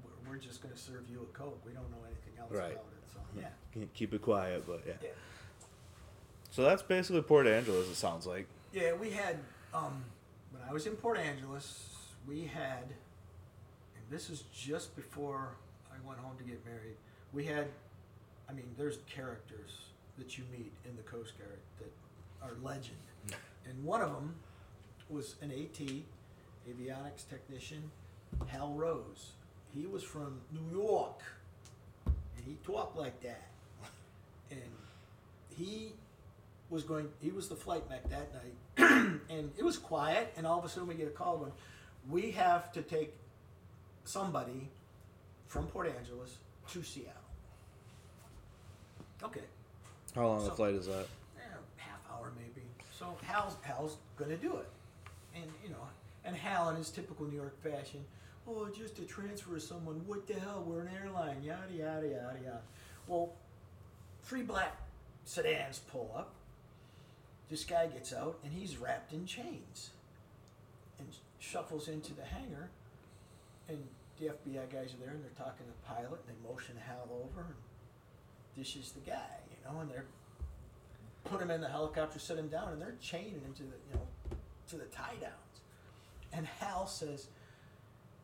[0.05, 1.59] we're, we're just gonna serve you a coke.
[1.64, 2.73] We don't know anything else Right.
[2.73, 3.12] about it.
[3.14, 3.49] So yeah.
[3.73, 4.93] Can't Keep it quiet, but yeah.
[5.03, 5.09] Yeah.
[6.51, 7.89] So that's basically Port Angeles.
[7.89, 8.47] It sounds like.
[8.75, 9.39] Yeah, we had
[9.73, 10.05] um,
[10.53, 11.95] when I was in Port Angeles,
[12.29, 12.85] we had,
[14.11, 15.57] this is just before
[15.91, 16.97] I went home to get married.
[17.33, 17.67] We had,
[18.49, 19.87] I mean, there's characters
[20.19, 21.93] that you meet in the Coast Guard that
[22.43, 22.97] are legend,
[23.69, 24.35] and one of them
[25.09, 25.87] was an AT,
[26.69, 27.91] avionics technician,
[28.47, 29.33] Hal Rose.
[29.75, 31.21] He was from New York,
[32.07, 33.49] and he talked like that,
[34.51, 34.61] and
[35.57, 35.93] he
[36.71, 40.59] was going he was the flight mech that night and it was quiet and all
[40.59, 41.53] of a sudden we get a call going
[42.11, 43.15] we have to take
[44.07, 44.69] somebody
[45.49, 46.39] from port angeles
[46.71, 47.13] to seattle.
[49.23, 49.43] Okay.
[50.15, 51.07] How long So- a flight is that?
[51.39, 51.41] eh,
[51.77, 52.63] half hour maybe.
[52.93, 54.69] So hal's hal's gonna do it.
[55.35, 55.89] And you know
[56.25, 58.05] and hal in his typical new york fashion
[58.49, 62.63] oh just to transfer someone what the hell we're an airline yada yada yada yada.
[63.07, 63.33] Well
[64.23, 64.77] three black
[65.25, 66.33] sedans pull up.
[67.49, 69.91] This guy gets out and he's wrapped in chains
[70.99, 71.07] and
[71.39, 72.71] shuffles into the hangar
[73.69, 73.87] and
[74.19, 77.09] the FBI guys are there and they're talking to the pilot and they motion Hal
[77.11, 77.55] over and
[78.57, 80.07] this is the guy, you know, and they're
[81.25, 83.95] put him in the helicopter, sit him down, and they're chaining him to the you
[83.95, 84.37] know
[84.69, 85.61] to the tie downs.
[86.33, 87.29] And Hal says,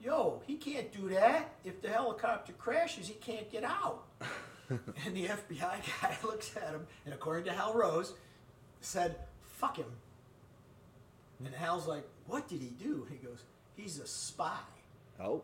[0.03, 1.55] Yo, he can't do that.
[1.65, 4.05] If the helicopter crashes, he can't get out.
[4.71, 8.15] and the FBI guy looks at him, and according to Hal Rose,
[8.81, 9.87] said, "Fuck him."
[11.45, 13.45] And Hal's like, "What did he do?" He goes,
[13.77, 14.59] "He's a spy."
[15.21, 15.43] Oh.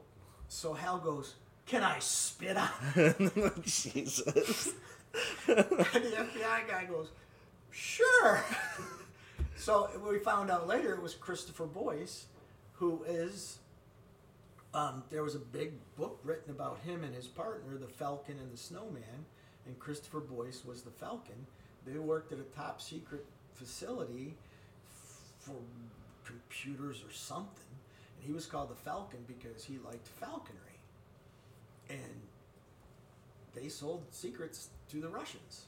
[0.48, 1.34] So Hal goes,
[1.66, 4.72] "Can I spit on?" him?" Jesus.
[5.46, 7.08] and the FBI guy goes,
[7.70, 8.44] "Sure."
[9.56, 12.26] so we found out later it was Christopher Boyce,
[12.74, 13.58] who is.
[14.74, 18.52] Um, there was a big book written about him and his partner, the Falcon and
[18.52, 19.24] the Snowman,
[19.66, 21.46] and Christopher Boyce was the Falcon.
[21.86, 23.24] They worked at a top secret
[23.54, 24.34] facility
[25.40, 25.56] for
[26.24, 27.67] computers or something,
[28.18, 30.78] and he was called the Falcon because he liked falconry,
[31.88, 32.20] and
[33.54, 35.62] they sold secrets to the Russians,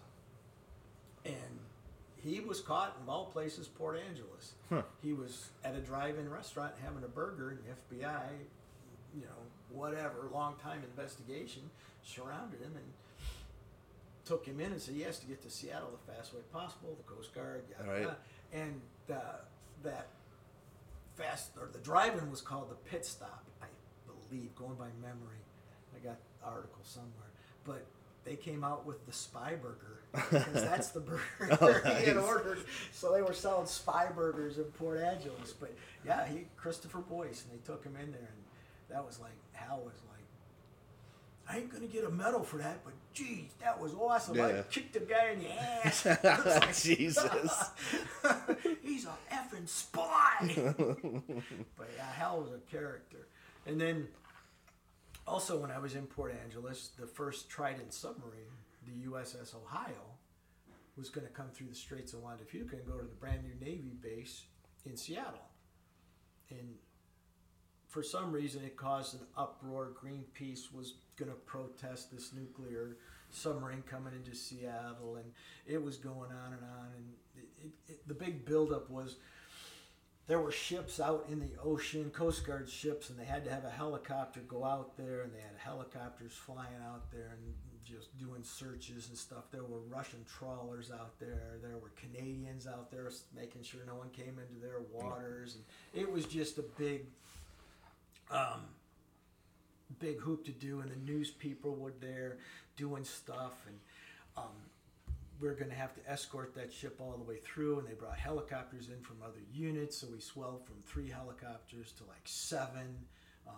[1.25, 1.35] and
[2.23, 4.53] he was caught in all places, Port Angeles.
[4.69, 4.83] Huh.
[5.03, 8.23] He was at a drive-in restaurant having a burger, and the FBI,
[9.15, 11.63] you know, whatever, long time investigation
[12.05, 12.85] surrounded him and
[14.27, 16.97] took him in and said he has to get to Seattle the fastest way possible.
[16.97, 18.03] The Coast Guard, yada, Right.
[18.03, 18.17] yada.
[18.53, 18.81] and
[19.11, 19.15] uh,
[19.83, 20.09] that
[21.21, 23.67] fast or the drive-in was called the pit stop, I
[24.07, 25.43] believe, going by memory.
[25.95, 27.31] I got the article somewhere,
[27.65, 27.87] but
[28.25, 31.01] they came out with the Spy Burger because that's the
[31.39, 32.59] burger Oh, he had ordered.
[32.93, 35.53] So they were selling Spy Burgers in Port Angeles.
[35.53, 35.75] But
[36.07, 38.45] yeah, he Christopher Boyce, and they took him in there, and
[38.91, 40.10] that was like Hal was like,
[41.51, 44.41] I ain't gonna get a medal for that, but geez, that was awesome.
[44.41, 46.07] I kicked a guy in the ass.
[46.25, 47.71] Like, Jesus.
[48.83, 50.55] He's a effing spy.
[51.77, 53.27] but yeah, Hal was a character.
[53.67, 54.07] And then
[55.27, 58.55] also when I was in Port Angeles, the first Trident submarine,
[58.87, 60.15] the USS Ohio,
[60.97, 63.15] was going to come through the Straits of Juan de Fuca and go to the
[63.15, 64.45] brand new Navy base
[64.85, 65.49] in Seattle.
[66.51, 66.75] And
[67.89, 69.93] for some reason, it caused an uproar.
[70.01, 72.97] Greenpeace was going to protest this nuclear
[73.31, 75.31] submarine coming into Seattle, and
[75.67, 76.89] it was going on and on.
[76.97, 77.07] And
[77.37, 79.17] it, it, it, the big buildup was
[80.27, 83.65] there were ships out in the ocean, Coast Guard ships, and they had to have
[83.65, 87.55] a helicopter go out there, and they had helicopters flying out there and
[87.85, 89.51] just doing searches and stuff.
[89.51, 91.59] There were Russian trawlers out there.
[91.61, 95.65] There were Canadians out there making sure no one came into their waters, and
[96.01, 97.07] it was just a big,
[98.31, 98.63] um,
[99.99, 100.81] big hoop to do.
[100.81, 102.39] And the news people were there
[102.77, 103.77] doing stuff, and
[104.37, 104.53] um,
[105.41, 107.95] we are going to have to escort that ship all the way through and they
[107.95, 112.95] brought helicopters in from other units so we swelled from three helicopters to like seven
[113.49, 113.55] um,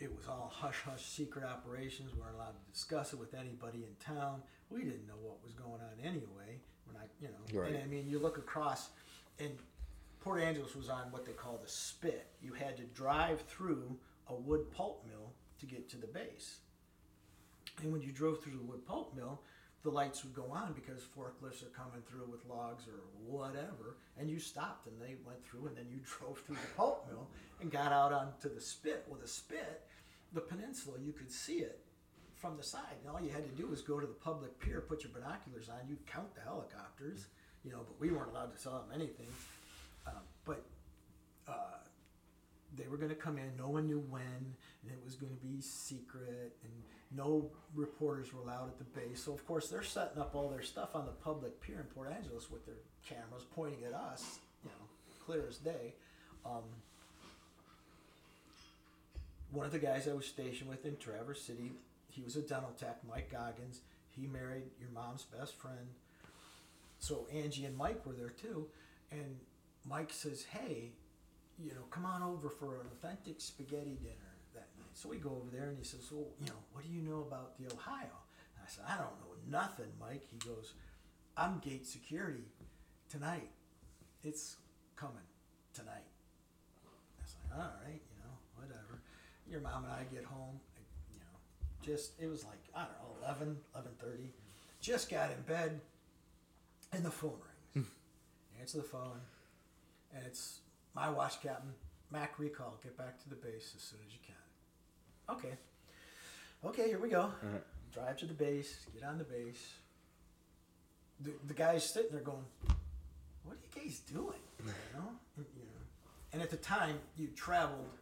[0.00, 3.84] it was all hush hush secret operations we weren't allowed to discuss it with anybody
[3.84, 7.74] in town we didn't know what was going on anyway we're not you know Right.
[7.74, 8.88] and i mean you look across
[9.38, 9.50] and
[10.20, 13.94] port angeles was on what they call the spit you had to drive through
[14.28, 16.58] a wood pulp mill to get to the base
[17.80, 19.40] and when you drove through the wood pulp mill,
[19.82, 24.30] the lights would go on because forklifts are coming through with logs or whatever, and
[24.30, 27.26] you stopped and they went through, and then you drove through the pulp mill
[27.60, 29.04] and got out onto the spit.
[29.08, 29.82] Well, the spit,
[30.32, 31.80] the peninsula, you could see it
[32.36, 34.80] from the side, and all you had to do was go to the public pier,
[34.80, 37.26] put your binoculars on, you'd count the helicopters,
[37.64, 39.28] you know, but we weren't allowed to sell them anything.
[40.08, 40.64] Um, but
[41.46, 41.81] uh,
[42.76, 43.56] they were going to come in.
[43.58, 44.22] No one knew when,
[44.82, 46.72] and it was going to be secret, and
[47.14, 49.22] no reporters were allowed at the base.
[49.22, 52.12] So of course they're setting up all their stuff on the public pier in Port
[52.12, 54.86] Angeles with their cameras pointing at us, you know,
[55.24, 55.94] clear as day.
[56.46, 56.62] Um,
[59.50, 61.72] one of the guys I was stationed with in Traverse City,
[62.08, 63.80] he was a dental tech, Mike Goggins.
[64.16, 65.88] He married your mom's best friend.
[66.98, 68.66] So Angie and Mike were there too,
[69.10, 69.36] and
[69.84, 70.92] Mike says, "Hey,
[71.58, 74.90] you know, come on over for an authentic spaghetti dinner that night.
[74.94, 77.20] So we go over there and he says, Well, you know, what do you know
[77.20, 78.16] about the Ohio?
[78.56, 80.22] And I said, I don't know nothing, Mike.
[80.30, 80.74] He goes,
[81.36, 82.44] I'm gate security
[83.08, 83.50] tonight.
[84.22, 84.56] It's
[84.96, 85.28] coming
[85.74, 86.08] tonight.
[86.86, 89.02] I was like, All right, you know, whatever.
[89.48, 90.60] Your mom and I get home,
[91.12, 94.28] you know, just, it was like, I don't know, 11, 11.30.
[94.80, 95.80] Just got in bed
[96.92, 97.32] and the phone
[97.74, 97.86] rings.
[97.86, 98.60] Hmm.
[98.60, 99.20] Answer the phone
[100.14, 100.60] and it's
[100.94, 101.72] my watch captain,
[102.10, 102.78] Mac Recall.
[102.82, 105.36] Get back to the base as soon as you can.
[105.36, 105.56] Okay.
[106.64, 107.22] Okay, here we go.
[107.22, 107.58] Uh-huh.
[107.92, 108.86] Drive to the base.
[108.94, 109.74] Get on the base.
[111.20, 112.44] The, the guy's sitting there going,
[113.44, 115.82] "What are you guys doing?" You know, and, you know.
[116.32, 117.98] And at the time, you traveled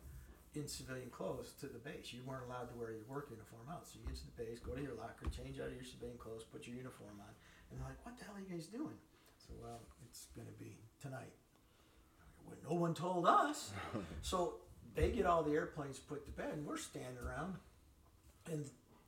[0.55, 2.13] in civilian clothes to the base.
[2.13, 3.87] You weren't allowed to wear your work uniform out.
[3.87, 6.19] So you get to the base, go to your locker, change out of your civilian
[6.19, 7.33] clothes, put your uniform on,
[7.71, 8.99] and they're like, "What the hell are you guys doing?"
[9.39, 11.33] So well, it's going to be tonight.
[12.51, 13.71] Well, no one told us.
[14.23, 14.55] so
[14.95, 17.55] they get all the airplanes put to bed, and we're standing around,
[18.51, 18.65] and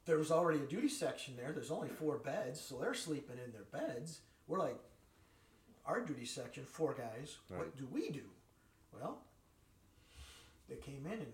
[0.06, 1.52] there was already a duty section there.
[1.52, 4.20] There's only four beds, so they're sleeping in their beds.
[4.46, 4.78] We're like,
[5.86, 7.36] our duty section, four guys.
[7.48, 8.22] What do we do?
[8.92, 9.18] Well,
[10.68, 11.32] they came in, and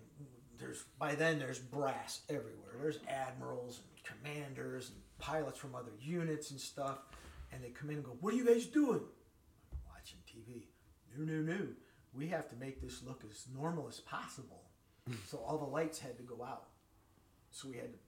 [0.59, 2.77] there's by then there's brass everywhere.
[2.81, 6.99] There's admirals and commanders and pilots from other units and stuff,
[7.53, 9.03] and they come in and go, "What are you guys doing?"
[9.89, 10.67] Watching TV.
[11.17, 11.67] No, no, no.
[12.15, 14.63] We have to make this look as normal as possible.
[15.27, 16.69] so all the lights had to go out.
[17.51, 17.99] So we had to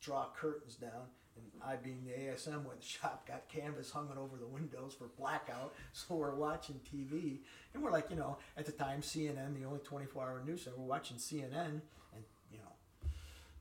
[0.00, 1.08] draw curtains down.
[1.36, 5.08] And I, being the ASM with the shop, got canvas hung over the windows for
[5.18, 5.74] blackout.
[5.92, 7.38] So we're watching TV.
[7.72, 10.72] And we're like, you know, at the time, CNN, the only 24 hour news, so
[10.76, 11.80] we're watching CNN.
[12.12, 13.08] And, you know,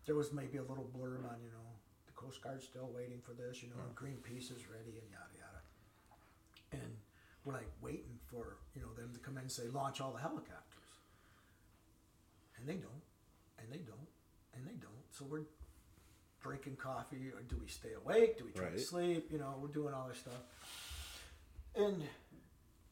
[0.05, 1.63] there was maybe a little blurb on, you know,
[2.05, 5.33] the Coast Guard's still waiting for this, you know, and Greenpeace is ready and yada,
[5.37, 6.81] yada.
[6.83, 6.97] And
[7.45, 10.19] we're like waiting for you know them to come in and say launch all the
[10.19, 10.89] helicopters,
[12.57, 13.03] and they don't,
[13.59, 14.07] and they don't,
[14.55, 14.91] and they don't.
[15.11, 15.41] So we're
[16.41, 18.37] drinking coffee, or do we stay awake?
[18.37, 18.77] Do we try Right.
[18.77, 19.31] to sleep?
[19.31, 20.41] You know, we're doing all this stuff,
[21.75, 22.03] and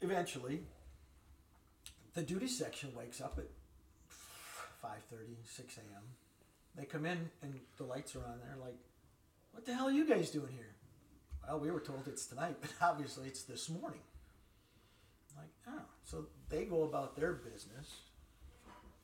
[0.01, 0.63] eventually,
[2.13, 3.45] the duty section wakes up at
[4.83, 6.03] 5.30, 6 a.m.
[6.75, 8.39] They come in and the lights are on.
[8.45, 8.77] They're like,
[9.51, 10.73] "What the hell are you guys doing here?"
[11.47, 13.99] Well, we were told it's tonight, but obviously it's this morning.
[15.37, 18.01] Like, oh, so they go about their business,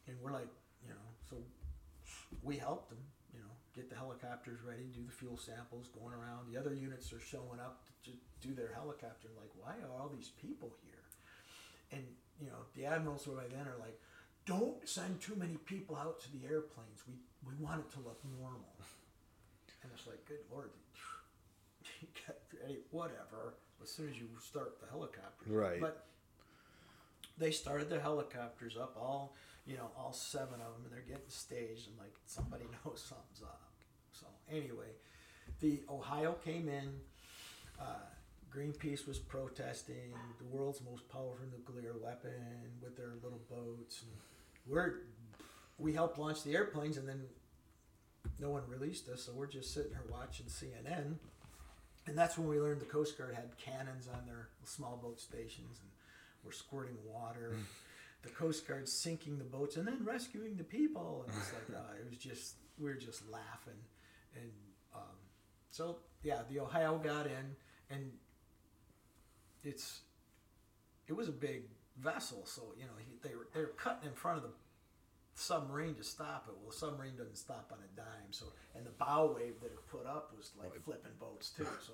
[0.07, 0.49] and we're like,
[0.83, 1.37] you know, so
[2.43, 2.99] we helped them,
[3.33, 6.51] you know, get the helicopters ready, do the fuel samples, going around.
[6.51, 9.29] The other units are showing up to, to do their helicopter.
[9.37, 11.03] Like, why are all these people here?
[11.91, 12.03] And
[12.39, 13.99] you know, the admirals who by then are like,
[14.45, 17.03] don't send too many people out to the airplanes.
[17.07, 17.15] We
[17.45, 18.73] we want it to look normal.
[19.83, 20.71] And it's like, good lord,
[22.25, 23.55] get ready, whatever.
[23.81, 25.79] As soon as you start the helicopter, Right.
[25.79, 26.05] But
[27.37, 29.35] they started the helicopters up, all
[29.65, 33.43] you know, all seven of them, and they're getting staged, and like somebody knows something's
[33.43, 33.61] up.
[34.13, 34.95] So anyway,
[35.59, 36.89] the Ohio came in.
[37.79, 38.07] Uh,
[38.53, 42.31] Greenpeace was protesting the world's most powerful nuclear weapon
[42.81, 44.11] with their little boats, and
[44.65, 45.01] we're
[45.77, 47.21] we helped launch the airplanes, and then
[48.39, 51.15] no one released us, so we're just sitting here watching CNN.
[52.07, 55.79] And that's when we learned the Coast Guard had cannons on their small boat stations,
[55.81, 55.91] and
[56.47, 57.55] we're squirting water.
[58.23, 61.99] the Coast Guard sinking the boats and then rescuing the people, and it's like uh,
[61.99, 63.79] it was just we were just laughing,
[64.35, 64.51] and
[64.95, 65.17] um,
[65.69, 67.55] so yeah, the Ohio got in,
[67.89, 68.11] and
[69.63, 70.01] it's
[71.07, 71.63] it was a big
[71.99, 74.49] vessel, so you know he, they were they were cutting in front of the
[75.35, 76.55] submarine to stop it.
[76.59, 78.45] Well, the submarine doesn't stop on a dime, so
[78.75, 81.67] and the bow wave that it put up was like flipping boats too.
[81.85, 81.93] So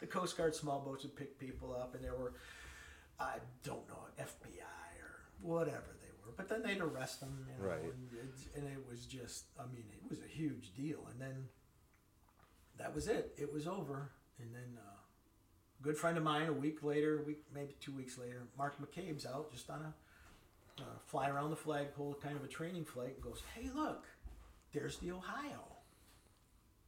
[0.00, 2.34] the Coast Guard small boats would pick people up, and there were
[3.20, 7.68] I don't know FBI or whatever they were, but then they'd arrest them, you know,
[7.70, 7.82] Right.
[7.82, 11.48] and, it, and it was just I mean it was a huge deal, and then
[12.78, 13.34] that was it.
[13.38, 14.78] It was over, and then.
[14.78, 14.88] Uh,
[15.82, 19.50] good friend of mine a week later, week maybe two weeks later, Mark McCabe's out
[19.50, 23.42] just on a uh, fly around the flagpole, kind of a training flight, and goes,
[23.54, 24.04] "Hey, look,
[24.72, 25.64] there's the Ohio.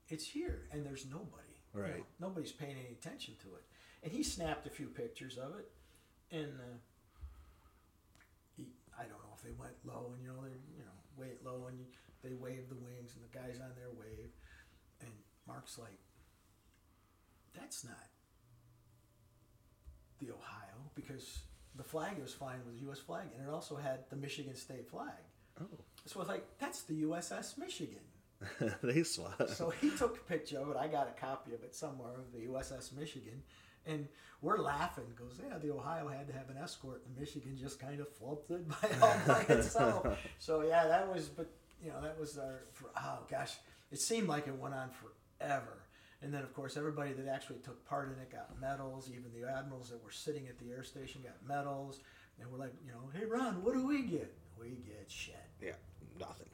[0.08, 1.58] It's here, and there's nobody.
[1.74, 2.04] You know, Right.
[2.20, 3.64] nobody's paying any attention to it."
[4.04, 5.68] And he snapped a few pictures of it,
[6.34, 6.76] and uh,
[8.56, 8.66] he,
[8.98, 11.66] I don't know if they went low, and you know they're you know wait low,
[11.68, 11.78] and
[12.22, 14.30] they wave the wings, and the guys on there wave,
[15.00, 15.10] and
[15.46, 15.98] Mark's like,
[17.54, 18.08] "That's not."
[20.20, 21.40] the Ohio because
[21.76, 22.98] the flag it was flying was a U.S.
[22.98, 25.10] flag, and it also had the Michigan state flag.
[25.60, 25.66] Oh,
[26.06, 28.00] So I was like that's the USS Michigan.
[28.82, 29.48] they swap.
[29.48, 30.76] So he took a picture of it.
[30.76, 33.42] I got a copy of it somewhere of the USS Michigan,
[33.86, 34.08] and
[34.40, 35.04] we're laughing.
[35.16, 38.68] Goes, yeah, the Ohio had to have an escort, and Michigan just kind of floated
[38.82, 40.06] by all by itself.
[40.38, 41.28] So yeah, that was.
[41.28, 41.50] But
[41.82, 42.64] you know, that was our.
[42.72, 43.54] For, oh gosh,
[43.90, 45.80] it seemed like it went on forever.
[46.22, 49.10] And then, of course, everybody that actually took part in it got medals.
[49.10, 52.00] Even the admirals that were sitting at the air station got medals.
[52.40, 54.32] And we're like, you know, hey, Ron, what do we get?
[54.58, 55.36] We get shit.
[55.62, 55.72] yeah,
[56.18, 56.46] nothing.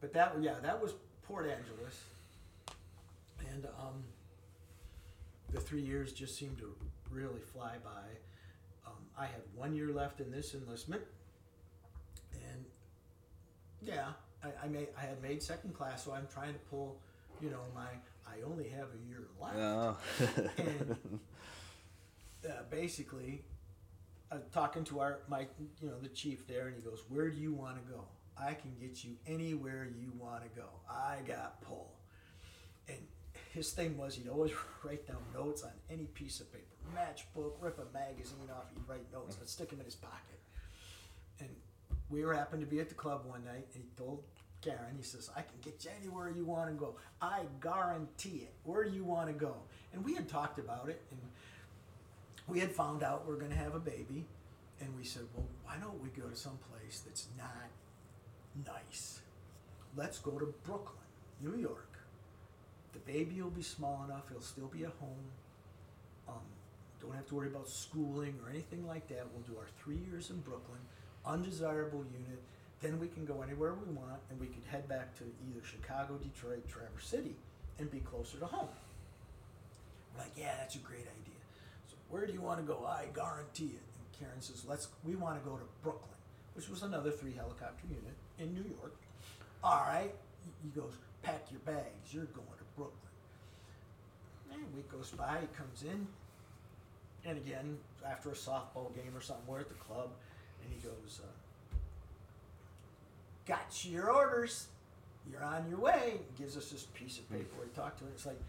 [0.00, 2.04] But that, yeah, that was Port Angeles,
[3.50, 4.02] and um,
[5.52, 6.74] the three years just seemed to
[7.10, 8.08] really fly by.
[8.86, 11.02] Um, I had one year left in this enlistment,
[12.32, 12.64] and
[13.82, 14.08] yeah,
[14.44, 17.00] I, I made I had made second class, so I'm trying to pull,
[17.40, 17.88] you know, my
[18.26, 19.96] I only have a year left Oh.
[20.58, 20.96] and
[22.48, 23.42] uh, basically,
[24.30, 25.46] uh, talking to our my
[25.80, 28.04] you know the chief there, and he goes, "Where do you want to go?
[28.38, 30.68] I can get you anywhere you want to go.
[30.88, 31.99] I got pull."
[33.52, 34.52] His thing was he'd always
[34.84, 39.12] write down notes on any piece of paper, matchbook, rip a magazine off, he'd write
[39.12, 40.38] notes and stick them in his pocket.
[41.40, 41.48] And
[42.08, 44.22] we were happened to be at the club one night, and he told
[44.62, 46.96] Karen, he says, I can get you anywhere you want to go.
[47.20, 48.52] I guarantee it.
[48.64, 49.54] Where do you want to go?
[49.92, 51.20] And we had talked about it, and
[52.46, 54.26] we had found out we are going to have a baby.
[54.80, 59.20] And we said, well, why don't we go to some place that's not nice?
[59.96, 61.04] Let's go to Brooklyn,
[61.42, 61.89] New York.
[62.92, 65.24] The baby will be small enough, it'll still be at home.
[66.28, 66.42] Um,
[67.00, 69.26] don't have to worry about schooling or anything like that.
[69.32, 70.80] We'll do our three years in Brooklyn,
[71.24, 72.40] undesirable unit.
[72.80, 76.18] Then we can go anywhere we want, and we could head back to either Chicago,
[76.18, 77.36] Detroit, Traverse City,
[77.78, 78.68] and be closer to home.
[80.14, 81.40] We're like, yeah, that's a great idea.
[81.88, 82.86] So where do you want to go?
[82.86, 83.84] I guarantee it.
[83.84, 84.88] And Karen says, let's.
[85.04, 86.16] We want to go to Brooklyn,
[86.54, 88.96] which was another three helicopter unit in New York.
[89.62, 90.12] All right.
[90.62, 92.12] He goes, pack your bags.
[92.12, 94.52] You're going Brooklyn.
[94.52, 95.38] And a week goes by.
[95.40, 96.06] He comes in.
[97.28, 97.76] and again,
[98.06, 100.10] after a softball game or something, we're at the club,
[100.64, 101.76] and he goes, uh,
[103.46, 104.68] "Got your orders.
[105.30, 108.12] You're on your way." He gives us this piece of paper he talked to it.
[108.14, 108.40] It's like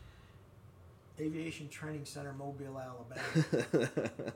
[1.20, 4.12] Aviation Training Center, Mobile, Alabama.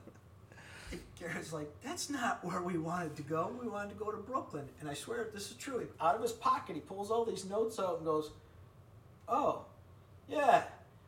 [1.20, 3.56] Garrett's like, "That's not where we wanted to go.
[3.62, 5.88] We wanted to go to Brooklyn." And I swear, this is true.
[6.02, 8.32] Out of his pocket, he pulls all these notes out and goes,
[9.30, 9.66] "Oh,
[10.30, 10.64] yeah."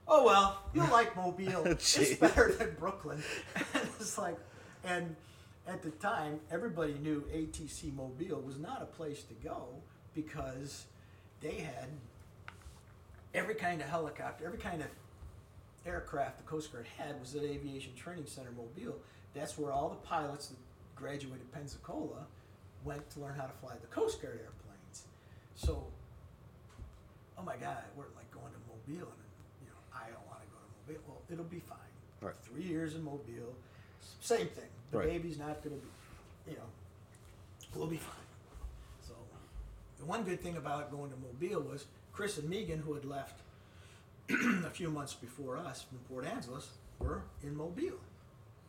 [0.08, 1.64] Oh well, you'll like Mobile.
[1.66, 3.22] it's better than Brooklyn.
[3.74, 4.38] And it's like,
[4.86, 5.16] and
[5.68, 9.68] at the time, everybody knew ATC Mobile was not a place to go
[10.14, 10.86] because
[11.42, 11.90] they had
[13.34, 14.88] every kind of helicopter, every kind of
[15.86, 18.98] aircraft the Coast Guard had was at Aviation Training Center Mobile.
[19.34, 20.58] That's where all the pilots that
[20.96, 22.26] graduated Pensacola
[22.84, 25.04] went to learn how to fly the Coast Guard airplanes.
[25.56, 25.86] So,
[27.38, 28.27] oh my God, we're like
[28.88, 29.30] Mobile, and
[29.62, 31.04] you know, I don't want to go to Mobile.
[31.08, 31.78] Well, it'll be fine.
[32.22, 32.36] Right.
[32.44, 33.54] Three years in Mobile,
[34.22, 34.70] same thing.
[34.92, 35.08] The Right.
[35.10, 36.64] baby's not going to be, you know,
[37.76, 38.16] we'll be fine.
[39.06, 39.14] So,
[40.00, 43.42] the one good thing about going to Mobile was Chris and Megan, who had left
[44.30, 46.70] a few months before us from Port Angeles,
[47.00, 48.00] were in Mobile.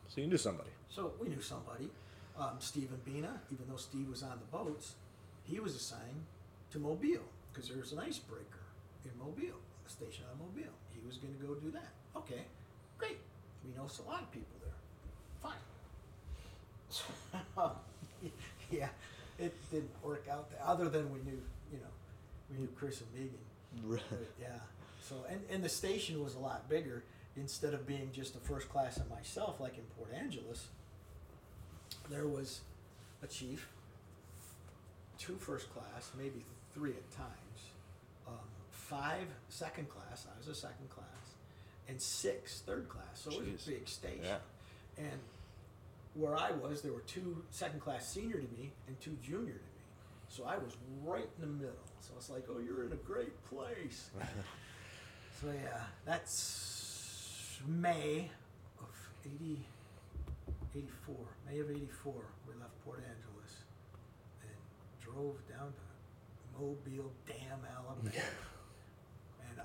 [0.08, 0.70] so you knew somebody.
[0.90, 1.88] So we knew somebody.
[2.38, 4.94] Um, Stephen Bina, even though Steve was on the boats,
[5.44, 6.24] he was assigned
[6.70, 8.60] to Mobile because there was an icebreaker
[9.04, 9.58] in Mobile,
[9.90, 10.74] station on Mobile.
[10.94, 11.92] He was going to go do that.
[12.16, 12.42] Okay,
[12.98, 13.18] great.
[13.64, 14.78] We know a lot of people there.
[15.42, 15.56] Fine.
[18.70, 18.88] yeah,
[19.38, 20.50] it didn't work out.
[20.64, 21.40] Other than we knew,
[21.72, 21.92] you know,
[22.50, 23.38] we knew Chris and Megan.
[23.88, 24.00] But,
[24.40, 24.48] yeah.
[25.02, 27.04] So and, and the station was a lot bigger.
[27.36, 30.66] Instead of being just a first class and myself, like in Port Angeles,
[32.10, 32.62] there was
[33.22, 33.68] a chief,
[35.18, 37.47] two first class, maybe three at times,
[38.88, 40.26] five second class.
[40.32, 41.06] I was a second class,
[41.88, 43.04] and six third class.
[43.14, 44.24] So it was a big station.
[44.24, 44.36] Yeah.
[44.96, 45.20] And
[46.14, 49.58] where I was, there were two second class senior to me and two junior to
[49.58, 49.82] me.
[50.28, 51.74] So I was right in the middle.
[52.00, 54.10] So it's like, oh, you're in a great place.
[55.40, 58.30] so yeah, that's May
[58.80, 58.88] of
[59.24, 59.58] 80,
[60.74, 61.16] 84.
[61.50, 62.12] May of 84,
[62.46, 63.64] we left Port Angeles
[64.42, 64.56] and
[65.00, 68.10] drove down to Mobile Dam, Alabama.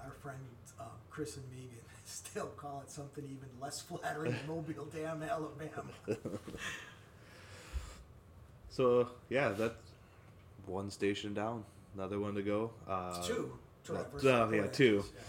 [0.03, 0.39] Our friend
[0.79, 5.83] uh, Chris and Megan still call it something even less flattering than Mobile Dam, Alabama.
[8.69, 9.75] So yeah, that's
[10.65, 11.63] one station down,
[11.95, 12.71] another one to go.
[12.87, 13.53] Uh, It's two.
[13.85, 15.03] that- Traverse oh, yeah, two.
[15.05, 15.21] yeah.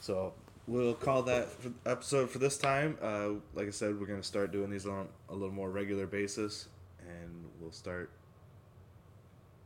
[0.00, 0.32] So
[0.66, 2.96] we'll call that for episode for this time.
[3.02, 6.68] Uh, like I said, we're gonna start doing these on a little more regular basis,
[7.00, 8.10] and we'll start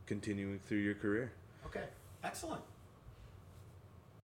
[0.07, 1.31] continuing through your career.
[1.67, 1.85] Okay,
[2.23, 2.63] excellent.